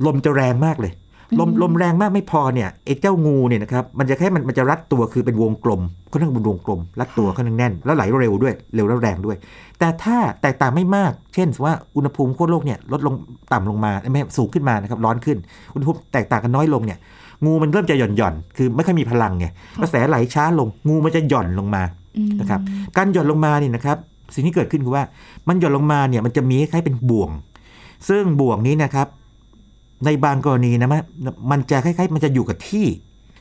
[0.06, 0.92] ลมจะแรงมากเลย
[1.40, 5.82] ลมลมแรงมากไม่พอเนี่ยไอ้เจ้างูเนี่ยนะครับมันจะแค่มันมันจะรัดตัวคือเป็นวงกลม
[6.12, 9.38] ค่อนข้างเป็นวงกลม รัดตัวค่อนข้างแน่น แล้วไหลเร็วด้วยเร็วแล้วแรงด้วย
[9.80, 13.14] แต่ถ้าแตกต่างไม่มาก เช่นว่าอุณหภูมิขั้วโลกเนี่ยลดลง
[13.54, 15.38] ต่ำลงมาไม่สูงขึ้นมานะครับร้อนขึ้น
[15.74, 16.98] อุณหภูมิแตกต่างกันน้อยลงเนี่ย
[17.46, 19.46] งูมันเริ่มจะหย่อนหย่อนๆคือไม่ค่อยมีพลังไง
[19.82, 21.84] กระแสไหลช้าลงงูมันจะหย่อนลงมา
[22.18, 22.62] อืมนะครับ
[22.98, 23.98] การหย่อนลงมาเนี่ยนะครับ
[24.36, 25.04] สิ่งที่เกิดขึ้นคือว่า
[25.48, 27.30] มันหย่อนลงมาเนี่ยมันจะมีคล้ายๆเป็นบ่วง
[28.10, 29.08] ซึ่งบ่วงนี้นะครับ
[30.06, 31.02] ในบางกรณีนะมัน
[31.52, 32.86] มันจะคล้ายๆ มันจะอยู่กับที่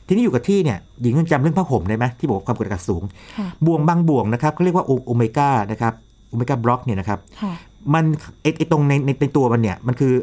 [0.07, 3.03] ทีนี้อยู่กับที่เนี่ยหญิงยังจำเรื่องผ้าห่มได้ไหมที่บอกว่าความกดอากาศสูง
[3.37, 5.93] ค่ะบ่วงบางบ่วงนะครับเขาเรียกว่าโอโอเมก้านะครับ
[6.29, 7.53] โอเมก้าบล็อกเนี่ยนะครับค่ะ
[7.93, 8.03] มัน
[8.41, 10.13] ไอไอตรงในในในตัวมันเนี่ยมันคือ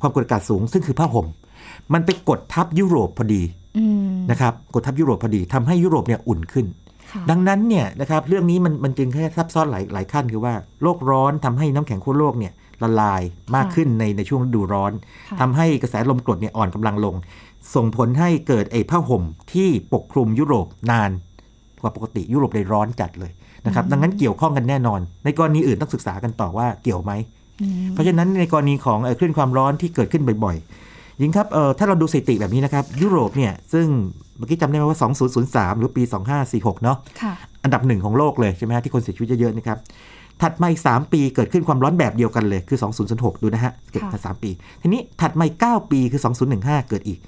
[0.00, 1.26] ความกดอากาศสูง ซึ่งคือผ้าห่ม
[1.92, 3.42] มันไปกดทับยุโรปพอดี
[3.78, 6.66] อืมนะครับกดทับยุโรปพอดีทำให้ยุโรปเนี่ยอุ่นขึ้น
[7.10, 13.22] ค่ะดังนั้นเนี่ยนะครับเรื่องนี้มันมันจึงแค่ซับซ้อนหลายหลายขั้นคือว่าโลกร้อนทำให้น้ำแข็งขั้วโลกเนี่ย ละลาย
[13.56, 14.92] มากขึ้นในในช่วงฤดูร้อน
[15.30, 17.14] ค่ะทำให้กระแสลมกรดเนี่ยอ่อนกำลังลง
[17.74, 19.22] ส่งผลให้เกิดไอ้ผ้าห่ม
[19.52, 21.10] ที่ปกคลุมยุโรปนาน
[21.82, 23.32] กว่าปกติยุโรปเลยร้อนจัดเลย
[23.66, 27.12] นะครับดังนั้นเกี่ยวข้องกันแน่นอน ในกรณีอื่นต้องศึกษากันต่อว่าเกี่ยวไหม
[27.62, 33.86] อืมเพราะฉะนั้นในกรณีของเอ่อคลื่นความร้อนที่เกิดขึ้นบ่อยๆยิงครับเอ่อถ้าเราดูสถิติแบบนี้นะครับ ยุโรปเนี่ยซึ่ง
[34.36, 34.98] เมื่อกี้จำได้ไหมว่า
[35.74, 36.02] 2003 หรือปี
[36.42, 37.34] 2546 เนาะค่ะ
[37.64, 39.78] อันดับหนึ่งของโลกเลยใช่ไหมฮะที่คนเสียชีวิตเยอะๆนะครับ
[40.42, 42.78] ถัดมาอีก 3 ปีเกิดขึ้นความร้อนแบบเดียวกันเลยคือ
[43.10, 44.50] 2006 ดูนะฮะ เกิดมาสามปี
[44.82, 46.20] ทีนี้ถัดมาอีก9ปีคือ
[46.54, 47.18] 2015 เกิดอีก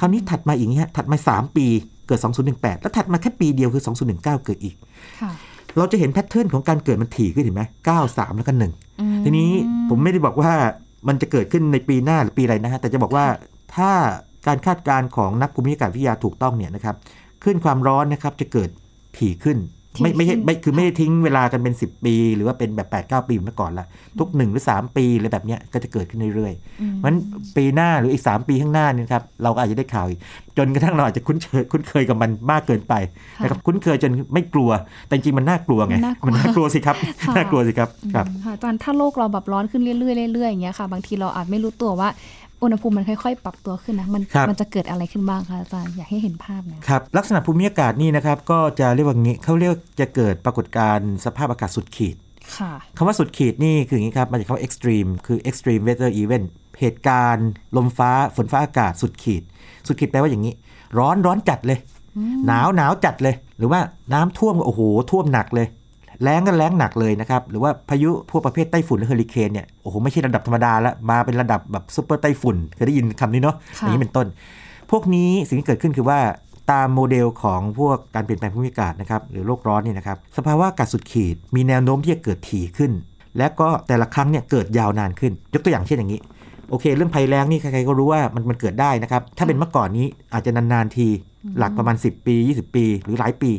[0.00, 1.66] คราวนี้ถัดมาอีกเนี้ยถัดมา 3 ปี
[2.06, 4.74] เกิด 2018 แล้วถัดมาแค่ปีเดียวคือ 2019 เกิดอีก
[5.20, 5.30] ค่ะ
[5.76, 8.62] เราจะเห็นแพทเทิร์นของการเกิดมันถี่ขึ้นเห็นไหม9 3 แล้วก็1
[9.00, 9.50] อืมทีนี้
[9.88, 10.52] ผมไม่ได้บอกว่า
[11.08, 13.26] มันจะเกิดขึ้นในปีหน้าหรือปีอะไรนะฮะแต่จะบอกว่า
[13.76, 13.90] ถ้า
[14.46, 16.96] การคาดการณ์ของนักภูมิอากาศวิทยาถูกต้องเนี่ยนะครับ
[17.44, 18.68] ขึ้นความร้อนนะครับจะเกิด
[19.18, 23.86] ถี่ขึ้นถี่ ไม่ไม่ใช่ขึ้นไม่คือค่ะไม่ได้ทิ้งเวลากันเป็น 10 ปี หรือว่าเป็นแบบ8ปดเปีเหมือนเมื่อก่อนละ
[24.18, 27.14] ทุก 1 หรือ 3 ปีอะไรแบบเนี้ยก็จะเกิดขึ้นเรื่อยอืมๆมัน
[27.56, 30.20] ปีหน้าหรืออีก 3 ปีข้างหน้าเนี่ยนะครับเราก็อาจจะได้ข่าวอีก
[30.58, 32.94] จนกระทั่งเราอาจจะคุ้นเคยคุ้นเคยกับมันมากเกินไป
[33.42, 34.70] นะครับคุ้นเคยจนไม่กลัว
[35.06, 42.08] แต่จริงๆมันน่ากลัวไงมันน่ากลัวมันน่ากลัวสิครับค่ะน่ากลัวสิครับครับอืมค่ะอาจารย์ถ้าโลกเราแบบร้อนขึ้นเรื่อยๆเรื่อยๆอย่างเงี้ยค่ะ บางทีเราอาจไม่รู้ตัวว่า
[42.62, 52.16] อุณหภูมิมันค่อยๆ ปรับตัวขึ้นนะมันครับมันจะเกิดอะไรขึ้นบ้างคะอาจารย์อยากให้เห็นภาพเนี่ยครับลักษณะภูมิอากาศนี่นะครับก็จะเรียกว่างี้เขาเรียกจะเกิดปรากฏการณ์สภาพอากาศสุดขีด
[52.56, 56.46] ค่ะคำว่าสุดขีดนี่คืออย่างนี้ครับมาจากคำว่า extreme คือ extreme weather event
[56.80, 59.42] เหตุการณ์ ลมฟ้าฝนฟ้าอากาศสุดขีด
[59.86, 60.52] สุดขีดแปลว่าอย่างนี้
[60.98, 61.78] ร้อนร้อนจัดเลย
[62.46, 63.80] หนาวหนาวจัดเลย หรือว่า
[64.12, 65.66] น้ำท่วมก็โอ้โหท่วมหนักเลย
[66.22, 74.26] แล้งก็แล้งหนักเลยนะครับ หรือว่าพายุพวกประเภทไต้ฝุ่นหรือเฮอริเคนเนี่ย โอ้โห ไม่ใช่ระดับธรรมดาละมาเป็นระดับแบบซุปเปอร์ไต้ฝุ่น เคยได้ยินคำนี้เนาะค่ะอย่างนี้เป็นต้น
[74.90, 76.18] พวกนี้สิ่งที่เกิดขึ้นคือว่า
[76.72, 82.92] ตามโมเดลของพวกการเปลี่ยนแปลงภูมิอากาศนะครับหรือโลกร้อนเนี่ยนะครับสภาวะอากาศสุดขีด มีแนวโน้มที่จะเกิดถี่ขึ้น
[83.38, 86.20] และก็แต่ละครั้งเนี่ยเกิดยาวนานขึ้น ยกตัวอย่างเช่นอย่างนี้
[86.70, 91.08] โอเค เรื่องภัยแล้งนี่ใครๆก็รู้ว่ามันมันเกิดได้นะครับ ถ้าเป็นเมื่อก่อนนี้อาจจะนานๆที
[91.58, 93.50] หลักประมาณ 10 ปี 20 ปี หรือหลายปี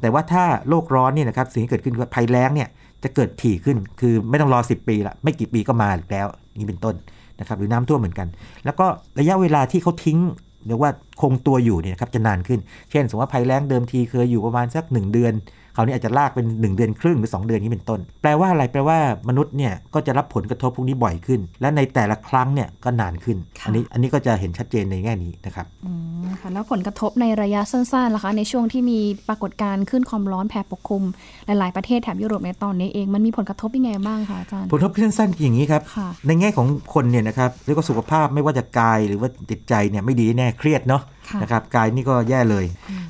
[0.00, 2.68] แต่ว่าถ้าโลกร้อนเนี่ยนะครับสิ่งที่เกิดขึ้นคือว่าภัยแล้งเนี่ย
[3.04, 6.26] จะเกิดถี่ขึ้น คือไม่ต้องรอ 10 ปีละไม่กี่ปีก็มาแล้ว
[6.58, 6.94] นี่เป็นต้น
[7.40, 8.28] นะครับหรือน้ำท่วมเหมือนกัน
[8.64, 8.86] แล้วก็
[9.18, 10.18] ระยะเวลาที่เขาทิ้ง
[10.66, 15.32] เรียกว่าคงตัวอยู่เนี่ยครับจะนานขึ้น เช่น สมมติว่าภัยแล้งเดิมทีเคยอยู่ประมาณสัก 1 เดือน
[15.76, 25.92] คราวนี้อาจจะลากเป็น 1 เดือนครึ่งหรือ 2 เดือนนี้เป็นต้น แปลว่าอะไรแปลว่ามนุษย์เนี่ยก็จะรับผลกระทบพวกนี้บ่อยขึ้น และในแต่ละครั้งเนี่ยก็นานขึ้นค่ะอันนี้อันนี้ก็จะเห็นชัดเจนในแง่นี้นะครับอื
[26.24, 31.02] มค่ะแล้วผลกระทบในระยะสั้นๆล่ะคะ ในช่วงที่มีปรากฏการณ์ขึ้นความร้อนแผ่ปกคลุม
[31.46, 42.64] หลายๆประเทศแถบยุโรปในตอนนี้เองมันมีผลกระทบยังไงบ้างคะอาจารย์ผลกระทบคลื่นสั้นคืออย่างนี้ครับค่ะในแง่ของคนเนี่ยนะครับเรียกว่าสุขภาพไม่ว่าจะกายหรือว่าจิตใจเนี่ยไม่ดีแน่เครียดเนาะค่ะ นะครับกายนี่ก็แย่เลย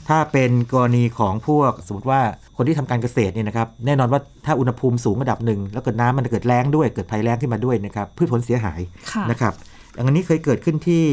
[0.08, 2.20] ถ้าเป็นกรณีของพวกสมมติว่า
[2.56, 8.80] คนที่ทำการเกษตรเนี่ยนะครับแน่นอนว่าถ้าอุณหภูมิสูงระดับหนึ่ง แล้วเกิดน้ำมันเกิดแรงด้วยเกิดภัยแรงขึ้นมาด้วยนะครับพืชผลเสียหาย
[9.12, 9.54] ค่ะนะครับ
[9.94, 11.04] อย่างนี้เคยเกิดขึ้นที่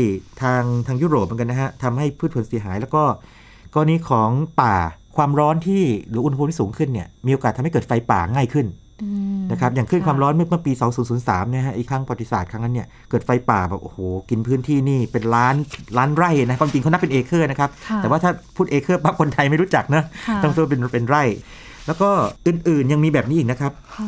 [0.42, 3.04] ทางทางยุโรปเหมือนกันนะฮะทำให้พืชผลเสียหายแล้วก็
[3.74, 4.30] กรณีของ
[4.62, 4.76] ป่า
[5.16, 8.83] ความร้อนที่หรืออุณหภูมิที่สูงขึ้นเนี่ยมีโอกาสทำให้เกิดไฟป่าง่ายขึ้นอืม
[9.52, 10.72] นะครับอย่างขึ้นค่ะความร้อนเมื่อเมื่อปี
[11.12, 13.98] 2003เนี่ยฮะอีกครั้งประวัติศาสตร์ครั้งนั้นเนี่ยเกิดไฟป่าแบบโอ้โห
[14.30, 15.56] กินพื้นที่นี่เป็นล้าน
[15.98, 21.24] ล้านไร่นะความจริงเขานับเป็นเอเคอร์นะครับค่ะแต่ว่าถ้าพูดเอเคอร์ปั๊บคนไทยไม่รู้จักนะค่ะต้องพูดเป็นเป็นไร่
[21.88, 22.10] แล้วก็
[22.48, 24.08] อื่นๆยังมีแบบนี้อีกนะครับค่ะ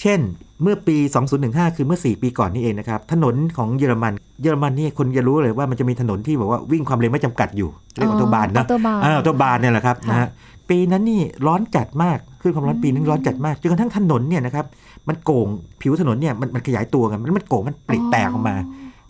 [0.00, 0.20] เช่น
[0.62, 0.96] เมื่อปี
[1.36, 10.28] 2015 คือเมื่อ 4 ปีก่อนนี่เองนะครับ ถนนของเยอรมันเยอรมันนี่คนจะรู้เลยว่ามันจะมีถนนที่บอกว่าวิ่งความเร็วไม่จำกัดอยู่เรียก Autobahn นะ Autobahn อ่า Autobahn เนี่ยแหละครับค่ะนะฮะ
[10.70, 14.66] ปีนั้นนี่ร้อนจัดมาก คลื่นความร้อนปีนึงร้อนจัดมากจนกระทั่งถนนเนี่ยนะครับ
[15.08, 15.46] มันโก่ง
[15.82, 18.56] ผิวถนนเนี่ยมันมันขยายตัวกันมันมันโก่งมันปริแตกออกมา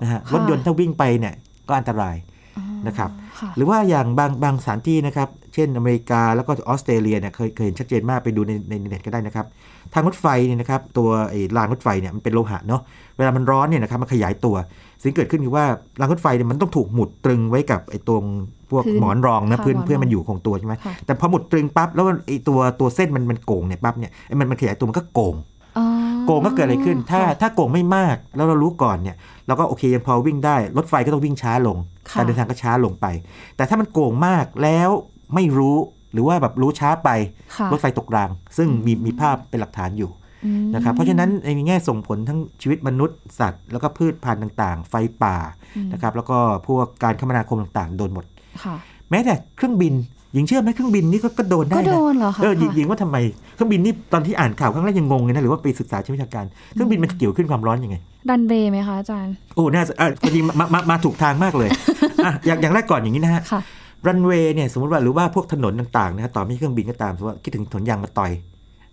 [0.02, 1.34] นะฮะค่ะรถยนต์ถ้าวิ่งไปเนี่ย
[1.68, 2.16] ก็อันตราย
[2.86, 3.10] นะครับ
[3.40, 9.46] ค่ะหรือว่าอย่างบางบางสถานที่นะครับ เช่นอเมริกาแล้วก็ออสเตรเลียเนี่ยเคยเคยเห็นชัดเจนมากไปดูในในเน็ตก็ได้นะครับ
[9.94, 12.82] ทางรถไฟเนี่ยนะครับตัวไอ้รางรถไฟเนี่ยมันเป็นโลหะเนาะ
[13.16, 14.56] เวลามันร้อนเนี่ยนะครับมันขยายตัว
[15.00, 15.64] สิ่งที่เกิดขึ้นคือว่า
[16.00, 18.24] รางรถไฟเนี่ยมันต้องถูกหมุดตรึงไว้กับไอ้ตรง
[18.70, 25.34] พวกพื้นหมอนรองนะค่ะพื้นหมอนรองเพื่อมันอยู่คงตัวใช่ไหมค่ะแต่พอหมุดตรึงปั๊บแล้วไอ้ตัวตัวเส้นมันมันโก่งเนี่ยปั๊บเนี่ยไอ้มันมันขยายตัวมันก็โก่ง
[25.78, 25.86] อ๋อ
[26.26, 31.76] โกงก็เกิดอะไรขึ้น ถ้าค่ะถ้าโกงไม่มากแล้วเรารู้ก่อนเนี่ยเราก็โอเคยังพอวิ่งได้ รถไฟก็ต้องวิ่งช้าลง
[32.10, 33.06] ค่ะการเดินทางก็ช้าลงไป
[33.56, 34.90] แต่ถ้ามันโกงมากแล้ว
[35.34, 35.76] ไม่รู้
[36.12, 37.10] หรือว่าแบบรู้ช้าไป
[37.56, 40.10] ค่ะรถไฟตกราง ซึ่งมีมีภาพเป็นหลักฐานอยู่
[40.44, 45.36] อืมนะครับเพราะฉะนั้นในแง่ส่งผลทั้งชีวิตมนุษย์สัตว์ แล้วก็พืชพันธุ์ต่าง ๆ ไฟป่า
[45.92, 48.24] นะครับแล้วก็พวกการคมนาคมต่างๆ โดนหมด
[48.64, 48.74] ค่ะ
[49.10, 49.94] แม้แต่เครื่องบิน
[50.34, 53.16] หญิงเชื่อไหมเครื่องบินนี่ก็ก็โดนได้ก็นะโดนเหรอคะเออหญิงหญิงว่าทำไม
[53.54, 57.96] เครื่องบินนี่ตอนที่อ่านข่าวครั้งแรกยังงงเลยนะหรือว่าไปศึกษาเชิงวิชาการเครื่องบินมันเกี่ยวขึ้นความร้อนยังไง
[58.28, 61.68] ดันเวย์ไหมคะอาจารย์โอ้น่าจะอะพอดีมามามามาถูกทางมากเลย
[62.24, 63.60] อะอย่างอย่างแรกก่อนอย่างนี้นะฮะค่ะ
[64.06, 68.30] รันเวย์เนี่ยสมมติว่าหรือว่าพวกถนนต่างๆนะฮะต่อไม่ใช่เครื่องบินก็ตามสมมติว่าคิดถึงถนนยางมาต่อย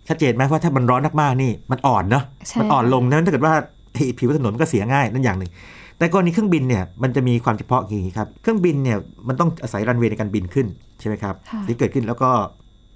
[0.08, 3.54] ชัดเจนไหมว่าถ้ามันร้อนมากๆนี่มันอ่อนเนาะใช่มันอ่อนลงนะถ้าเกิดว่า
[3.92, 5.50] ไอ้ผิวถนนมันก็เสียง่ายนั่นอย่างหนึ่ง
[6.00, 10.66] แต่กรณีเครื่องบินเนี่ยมันจะมีความเฉพาะอย่างนี้ครับ เครื่องบินเนี่ยมันต้องอาศัยรันเวย์ในการบินขึ้น
[11.00, 12.30] ใช่ไหมครับค่ะที่เกิดขึ้นแล้วก็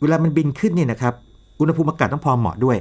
[0.00, 1.14] เวลามันบินขึ้นเนี่ยนะครับ
[1.60, 2.76] อุณหภูมิอากาศต้องพอเหมาะด้วย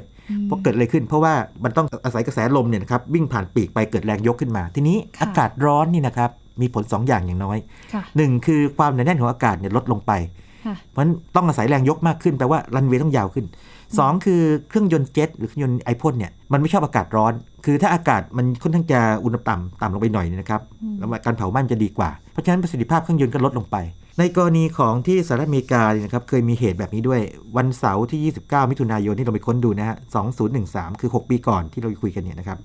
[0.46, 1.34] เพราะเกิดอะไรขึ้น เพราะว่า
[1.64, 6.30] มันต้องอาศัยกระแสลมเนี่ยนะครับวิ่งผ่านปีกไปเกิดแรงยกขึ้นมา ทีนี้ค่ะอากาศร้อนนี่นะครับ
[6.62, 7.58] มีผล2อย่างอย่างน้อย
[7.94, 10.53] ค่ะหนึ่งคือความหนาแน่นของอากาศเนี่ยลดลงไปค่ะ
[10.92, 13.46] เพราะฉะนั้นต้องอาศัยแรงยกมากขึ้นแปลว่ารันเวย์ต้องยาวขึ้น
[13.90, 17.34] 2 คือเครื่องยนต์เจ็ตหรือเครื่องยนต์ไอพ่นเนี่ยมันไม่ชอบอากาศร้อน
[17.66, 20.62] คือถ้าอากาศมันค่อนข้างจะอุณหภูมิต่ำต่ำลงไปหน่อยเนี่ยนะครับ
[21.00, 23.78] แล้วการเผาไหม้มันจะดีกว่า เพราะฉะนั้นประสิทธิภาพเครื่องยนต์ก็ลดลงไป
[24.20, 27.22] ในกรณีของที่สหรัฐอเมริกาเนี่ยนะครับเคยมีเหตุแบบนี้ด้วย
[27.58, 29.98] วันเสาร์ที่ 29 มิถุนายนที่เราไปค้นดูนะฮะ
[30.48, 32.58] 2013 คือ 6 ปีก่อนที่เราคุยกันเนี่ยนะครับ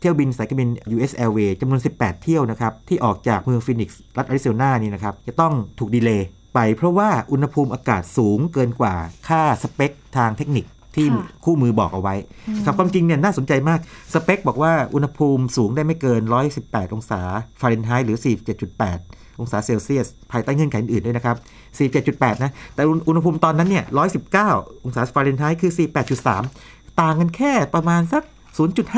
[0.00, 8.94] เที่ยวบินสายการบิน US Airways จำนวน 18 เที่ยวนะครับที่ออกจากเมืองฟินิกซ์รัฐอาริโซนานี่นะครับจะต้องถูก delay ไปเพราะว่าอุณหภูมิอากาศสูงเกินกว่า
[9.28, 12.14] ค่าสเปคทางเทคนิคที่ค่ะคู่มือบอกเอาไว้
[12.64, 13.80] ครับความจริงเนี่ยน่าสนใจมาก
[14.14, 16.22] สเปคบอกว่าอุณหภูมิสูงได้ไม่เกิน
[16.58, 17.20] 118 องศา
[17.60, 18.18] ฟาเรนไฮต์หรือ
[18.78, 21.36] 47.8 องศาเซลเซียส ภายใต้เงื่อนไขอื่นๆด้วยนะครับ
[21.94, 23.84] 47.8 นะ แต่อุณหภูมิตอนนั้นเนี่ย
[24.38, 25.72] 119 องศาฟาเรนไฮต์คือ
[26.34, 28.22] 48.3 ต่างกันแค่ประมาณสัก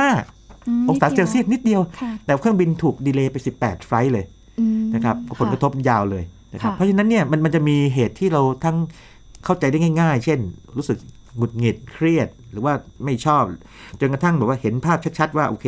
[0.06, 4.24] 0.5 องศาเซลเซียสนิดเดียวค่ะแต่เครื่องบินถูก delay ไป 18 flight เลย
[4.60, 8.76] อืมนะครับผลกระทบยาวเลย นะครับค่ะเพราะฉะนั้นเนี่ยมันมันจะมีเหตุที่เราทั้ง
[9.44, 10.38] เข้าใจได้ง่าย ๆ เช่น
[10.76, 10.98] รู้สึก
[11.36, 12.72] หงุดหงิดเครียดหรือว่า
[13.04, 13.42] ไม่ชอบ
[14.00, 15.66] จนกระทั่งแบบว่าเห็นภาพชัดๆว่าโอเค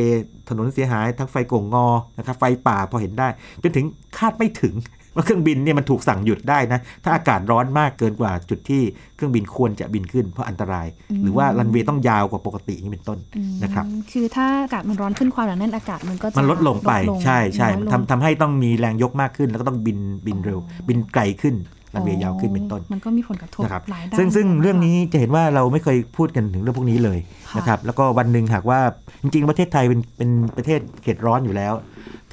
[0.49, 1.87] ถนนเสียหายทั้งไฟโก่งงอ
[2.18, 3.29] นะครับไฟป่าพอเห็นได้
[3.62, 3.87] จนถึง
[4.18, 4.75] คาดไม่ถึง
[5.16, 8.83] ว่าเครื่องบินเนี่ยมันถูกสั่งหยุดได้นะ ถ้าอากาศร้อนมากเกินกว่าจุดที่
[9.16, 10.87] เครื่องบินควรจะบินขึ้นเพราะอันตราย
[11.22, 13.18] หรือว่ารันเวย์ต้องยาวกว่าปกติอย่างนี้เป็นต้น
[13.62, 21.57] นะครับอืมคือถ้าอากาศมันร้อนขึ้นความหนาแน่นอากาศมันก็จะมันลดลงไปลดใช่ใช่น้อยลงทำทำให้ต้องมีแรงยกมากขึ้น แล้วก็ต้องบินบินเร็ว บินไกลขึ้น
[21.94, 27.18] รันเวย์ยาวขึ้นเป็นต้น มันก็มีผลกระทบนะครับหลายด้านซึ่งซึ่งนะคะเรื่องนี้จะเห็นว่าเราไม่เคยพูดกันถึงเรื่องพวกนี้เลย
[27.50, 28.81] ค่ะนะครับ แล้วก็วันหนึ่งหากว่า
[29.22, 31.74] จริง ๆ ประเทศไทยเป็นเป็นประเทศเขตร้อนอยู่แล้ว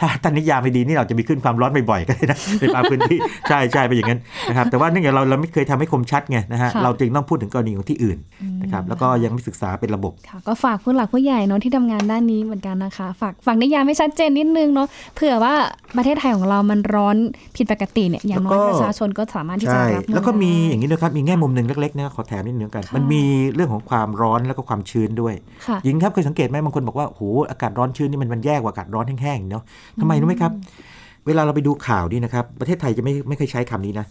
[0.03, 3.17] ถ้าท่านนิยามไม่ดีนี่เราจะมีขึ้นความร้อนบ่อยๆก็ได้นะในบางพื้นที่
[3.49, 8.17] ใช่ใช่เป็นอย่างนั้นนะครับแต่ว่าเนื่องจากเราเราไม่เคยทำให้คมชัดไงนะฮะค่ะเราจึงต้องพูดถึงกรณีของที่อื่น
[8.61, 15.53] นะครับแล้วก็ยังไม่ศึกษาเป็นระบบค่ะก็ฝากผู้หลักผู้ใหญ่เนาะที่ทำงานด้านนี้เหมือนกันนะคะฝากฝากนิยามให้ชัดเจนนิดนึงเนาะเผื่อว่า
[15.97, 17.15] ประเทศไทยของเรามันร้อน
[17.55, 23.23] ผิดปกติเนี่ยอย่างน้อยแล้วก็ประชาชนก็สามารถที่จะใช่รับมือแล้วก็มีได้อย่างนี้ด้วยครับมีแง่มุมหนึ่งเล็กๆนะขอแถมนิดนึงกันค่ะมันมี
[23.55, 25.33] เรื่องของความร้อนแล้วก็ความชื้นด้วย
[25.67, 29.63] ค่ะหญิงครับเคยสังเกตไหมบางคนบอกว่าโอ้โหอากาศร้อนชื้นนี่มันมันแย่กว่าอากาศร้อนแห้งๆเนาะ
[30.01, 30.51] ทำไมรู้ไหมครับ
[31.27, 34.05] เวลาเราไปดูข่าวนี่นะครับ ประเทศไทยจะไม่ไม่เคยใช้คำนี้นะ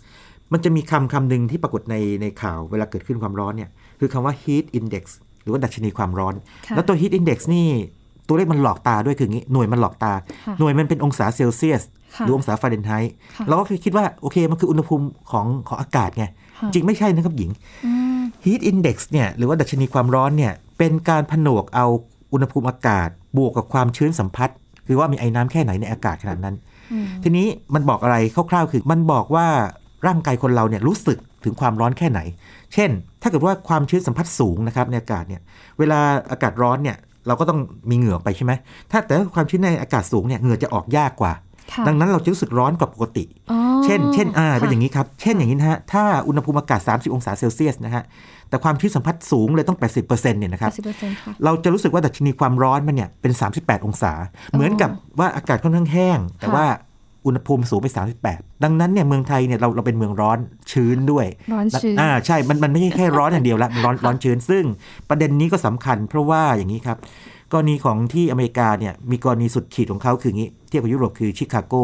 [0.53, 5.05] มันจะมีคำคำหนึ่งที่ปรากฏในในข่าวเวลาเกิดขึ้นความร้อนเนี่ย คือคำว่า heat index
[5.42, 6.35] หรือว่าดัชนีความร้อน
[6.66, 7.68] ค่ะแล้วตัว heat index นี่
[8.29, 10.12] ตัวเลขมันหลอกตาด้วยคืออย่างนี้หน่วยมันหลอกตา
[10.47, 11.83] ค่ะหน่วยมันเป็นองศาเซลเซียส
[12.16, 16.25] ค่ะหรือองศาฟาเรนไฮต์ค่ะเราก็คิดว่า โอเค มันคืออุณหภูมิของของอากาศไง
[16.59, 17.51] ค่ะจริงไม่ใช่นะครับหญิง
[17.87, 17.90] อื
[18.21, 21.87] ม heat index เนี่ยหรือว่าดัชนีความร้อนเนี่ยเป็นการผนวกเอา
[22.33, 24.50] อุณหภูมิอากาศ บวกกับความชื้นสัมพัทธ์
[24.87, 26.55] คือว่ามีไอน้ำแค่ไหนในอากาศขณะนั้น
[26.92, 28.16] อืมทีนี้มันบอกอะไร
[28.51, 29.47] คร่าวๆคือมันบอกว่า
[30.07, 32.21] ร่างกายคนเราเนี่ยรู้สึกถึงความร้อนแค่ไหน
[32.75, 32.90] เช่น
[33.23, 35.40] ถ้าเกิดว่าความชื้นสัมผัสสูงนะครับในอากาศเนี่ย
[35.79, 37.59] เวลาอากาศร้อนเนี่ยเราก็ต้อง
[37.90, 38.53] มีเหงื่อไปใช่ไหม
[38.90, 41.51] ถ้าแต่ถ้าความชื้นในอากาศสูงเนี่ยเหงื่อจะออกยากกว่าค่ะ
[41.87, 48.03] ดังนั้นเราจะรู้สึกร้อนกว่าปกติอ๋อเช่น เช่นอ่าค่ะเป็นอย่างนี้ครับ เช่นอย่างนี้นะฮะ ถ้าอุณหภูมิอากาศ 30 องศาเซลเซียสนะฮะ
[48.48, 54.12] แต่ความชื้นสัมผัสสูงเลยต้อง 80%เนี่ยนะครับสิบเปอร์เซ็นต์ค่ะเราจะรู้สึกว่าดัชนีความร้อนมันเนี่ยเป็น 38 องศา
[54.53, 56.66] เหมือนกับว่าอากาศค่อนข้างแห้ง แต่ค่ะว่า
[57.27, 57.87] อุณหภูมิสูงไป
[58.27, 60.38] 38 ดังนั้นเนี่ยเมืองไทยเนี่ยเราเราเป็นเมืองร้อน
[60.72, 64.64] ชื้นด้วย ร้อนชื้น อ่าใช่ มันมันไม่ใช่แค่ร้อนอย่างเดียวละมันร้อนร้อนชื้น ซึ่ง
[65.09, 66.96] ประเด็นนี้ก็สำคัญ เพราะว่าอย่างนี้ครับ
[67.52, 71.74] กรณีของที่อเมริกาเนี่ยมีกรณีสุดขีดของเขาคืองี้เทียบกับยุโรปคือชิคาโก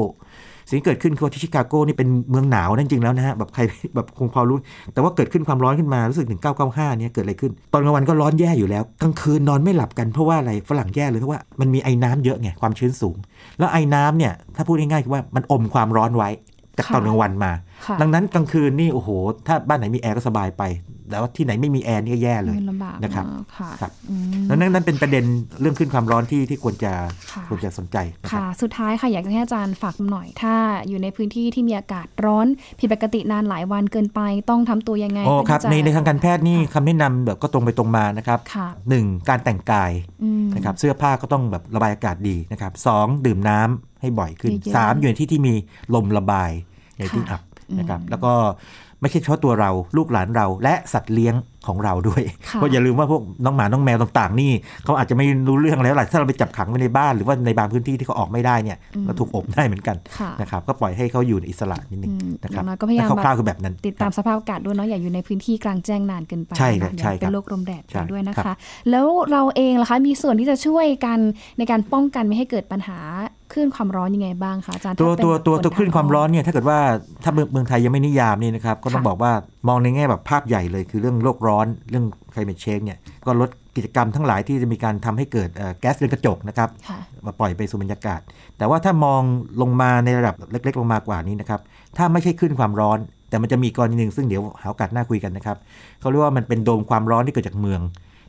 [0.69, 3.63] สิ่งที่เกิดขึ้นคือว่าที่ชิคาโกนี่เป็นเมืองหนาวนั่นจริงแล้วนะฮะแบบใคร
[3.95, 4.57] แบบคงพอรู้
[4.93, 13.17] แต่ว่าเกิดขึ้นความร้อนขึ้นมารู้สึกถึง995เนี่ยเกิดอะไรขึ้น ตอนกลางวันก็ร้อนแย่อยู่แล้วกลางคืนนอนไม่หลับกันเพราะว่าอะไรฝรั่งแย่เลยเพราะว่ามันมีไอ้น้ำเยอะไงความชื้นสูง
[13.59, 16.31] แล้วไอ้น้ำเนี่ยถ้าพูดง่ายๆคือว่ามันอมความร้อนไว้
[16.77, 17.53] จากตอนกลางวันมา
[18.01, 19.09] ดังนั้นกลางคืนนี่โอ้โห
[19.47, 20.63] ถ้าบ้านไหนมีแอร์ก็สบายไป
[21.11, 25.25] แต่ว่าที่ไหนไม่มีแอร์นี่ก็แย่เลยมันลำบากนะครับมากค่ะครับอืมดังนั้นนั่นเป็นประเด็น
[25.61, 26.93] เรื่องขึ้นความร้อนที่ที่ควรจะ
[27.33, 30.55] ค่ะควรจะสนใจนะครับค่ะ สุดท้ายค่ะอยากจะให้อาจารย์ฝากหน่อยถ้า
[30.89, 32.47] อยู่ในพื้นที่ที่มีอากาศร้อน
[32.79, 39.91] ผิดปกตินานหลายวันเกินไปต้องทำตัวยังไงโอ้ครับเพื่อในที่จะในทางการแพทย์นี่คำแนะนำแบบก็ตรงไปตรงมานะครับค่ะหนึ่งการแต่งกาย
[40.23, 45.55] อืมนะครับเสื้อผ้าก็ต้องแบบระบายอากาศดีนะครับสองดื่มน้ำให้บ่อยขึ้นเยอะๆสามอยู่ในที่ที่มี
[45.95, 46.51] ลมระบาย
[46.99, 47.43] ในที่ค่ะอับ
[47.79, 48.33] นะครับอืมแล้วก็
[49.01, 51.35] ไม่ใช่เฉพาะตัวเราลูกหลานเราและสัตว์เลี้ยง
[51.67, 54.53] ของเราด้วยค่ะเพราะอย่าลืมว่าพวกน้องหมา น้องแมวต่างๆ นี่
[54.85, 68.57] เขาอาจจะไม่รู้เรื่องแล้วแหละถ้าเราไปจับขังไว้ในบ้าน หรือว่าในบางพื้นที่ที่เขาออกไม่ได้เนี่ยเราถูกอบได้เหมือนกันค่ะนะครับก็ปล่อยให้เขาอยู่ในอิสระนิดนึงอืมนะครับอย่างน้อยก็พยายามคร่าวๆคือแบบนั้น ติดตามสภาพอากาศด้วยเนาะอย่าอยู่ในพื้นที่กลางแจ้งนานเกินไปใช่ครับนะะใช่ครับเป็นโรคลมแดดใช่กันด้วยนะครัคะบ
[68.91, 71.19] แล้วเราเองล่ะคะมีส่วนที่จะช่วยกัน
[71.59, 72.99] ในการป้องกันไม่ให้เกิดปัญหา
[73.53, 76.79] คลื่นความร้อนยังไงบ้างคะอาจารย์ตัวถ้าเป็นตัวตัวคตัวคลื่นความร้อนเนี่ยถ้าเกิดว่า
[77.25, 79.33] ถ้าเมืองเมืองไทยยังไม่นิยามนี่นะครับก็ต้องค่ะบอกว่า
[79.67, 88.21] มองในแง่แบบภาพใหญ่เลยคือเรื่องโลกร้อนเรื่อง climate change เนี่ยก็ลดกิจกรรมทั้งหลายที่จะมีการทำให้เกิดเอ่อแก๊สเรือนกระจกนะครับค่ะมาปล่อยไปสู่บรรยากาศ
[88.59, 89.23] แต่ว่าถ้ามอง
[89.61, 91.61] ลงมาในระดับเล็ก ๆ ลงมากว่านี้นะครับ
[91.97, 92.99] ถ้าไม่ใช่ขึ้นความร้อน
[93.31, 95.57] แต่มันจะมีกรณีหนึ่งซึ่งเดี๋ยวหาโอกาสหน้าคุยกันนะครับ
[96.01, 97.81] เขาเรียกว่ามันเป็นโดมความร้อนที่เกิดจากเมือง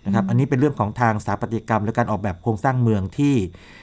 [0.06, 3.34] นะครับอันนี้เป็นเรื่องของทางสถาปัตยกรรม และการออกแบบโครงสร้างเมืองที่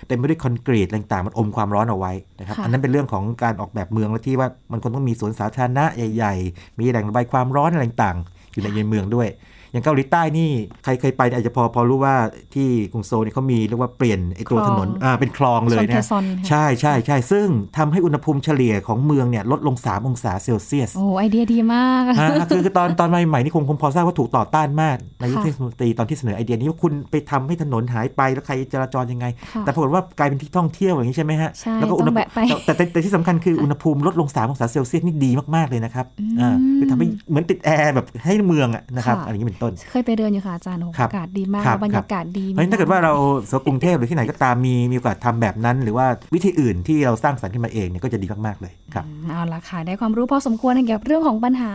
[0.08, 9.28] เต็มไปด้วยคอนกรีตอะไรต่างๆมันอมความร้อนเอาไว้นะครับค่ะอันนั้นเป็นเรื่องของการออกแบบเมืองและที่ว่ามันควรต้องมีสวนสาธารณะใหญ่ ๆ มีแหล่งระบายความร้อนอะไรต่างๆอยู่ในเมืองด้วย
[9.72, 10.50] อย่างเกาหลีใต้นี่
[10.84, 12.16] ใครเคยไปอาจจะพอพอรู้ว่า
[12.54, 36.06] ที่กรุงโซลเนี่ยเขามีเรียกว่าเปลี่ยนไอ้ตัวคลองถนนอ่าเป็นคลองเลยโซนนะเทซอนค่ะใช่ใช่ใช่ซึ่งทำให้อุณหภูมิเฉลี่ยของเมืองเนี่ยลดลง 3 องศาเซลเซียสโอ้ไอเดียดีมากอ่าคือคือตอนตอนใหม่ๆนี่คงคงพอทราบว่าถูกต่อต้านมากนายกค่ะเทศมนตรีตอนที่เสนอไอเดียนี้ว่าคุณไปทำให้ถนนหายไปแล้วใครจราจรยังไงค่ะแต่ปรากฏว่ากลายเป็นที่ท่องเที่ยวอย่างนี้ใช่ไหมฮะใช่แล้วก็อุณหต้องภูแวะมิไปแต่แต่แต่ที่สำคัญคืออุณหภูมิลดลง 3 องศาเซลเซียสนี่ดีมากๆเลยนะครับ
[36.40, 43.12] อ่าคือทำให้เหมือนติดแอร์แบบให้เมืองอะนะครับค่ะอะไรอย่างนี้เป็นต้น เคยไปเดินอยู่ค่ะอาจารย์โอ้โหครับอากาศดีมากครับแล้วบรรยากาศดีเพราะฉะนั้นถ้าเกิดว่าเรา
[43.50, 51.70] สกรุงเทพหรือที่ไหนก็ตามมีมีโอกาสทำแบบนั้น หรือว่าวิธีอื่นที่เราสร้างสรรค์ขึ้นมาเองเนี่ยก็จะดีมากๆเลยครับอืมเอาละค่ะได้ความรู้พอสมควรเกี่ยวกับเรื่องของปัญหา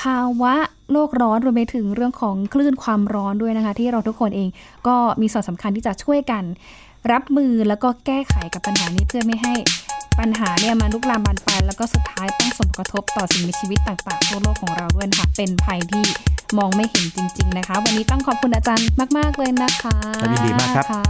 [0.00, 0.54] ภาวะ
[0.92, 4.48] โลกร้อนรวมไปถึงเรื่องของคลื่นความร้อนด้วยนะคะ ที่เราทุกคนเอง
[4.86, 6.44] ก็มีส่วนสำคัญที่จะช่วยกัน
[7.12, 9.54] รับมือแล้วก็แก้ไขกับปัญหานี้เพื่อไม่ให้
[10.18, 16.04] ปัญหาเนี่ยมันลุกลามบานปลายแล้วก็สุดท้ายต้องส่งผลกระทบต่อสิ่งมีชีวิตต่างๆทั่วโลกของเราด้วยนะคะเป็นภัยที่
[16.58, 18.86] มองไม่เห็นจริง ๆนะคะ วันนี้ต้องขอบคุณอาจารย์
[19.18, 21.02] มาก ๆ เลยนะคะครับยินดีมากครับค่ะ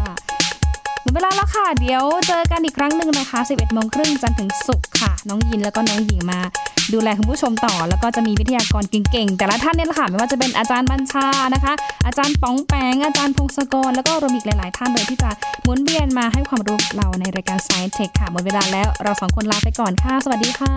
[1.02, 6.40] หมดเวลาแล้วค่ะ เดี๋ยวเจอกันอีกครั้งหนึ่งนะคะ 11โมงครึ่งจันทร์ถึงศุกร์ค่ะ น้องยินแล้วก็น้องหญิงมา
[6.92, 11.72] ดูแลคุณผู้ชมต่อ แล้วก็จะมีวิทยากรเก่งๆ แต่ละท่านเนี่ยแหละค่ะไม่ว่าจะเป็นอาจารย์บัญชานะคะ
[12.06, 15.30] อาจารย์ป๋องแปงอาจารย์พงศกร แล้วก็รวมอีกหลาย ๆ ท่านเลยที่จะ
[15.62, 20.74] หมุนเวียนมาให้ความรู้เราในรายการ Science Tech ค่ะหมดเวลาแล้วเราสองคนลาไปก่อนค่ะ สวัสดีค่ะ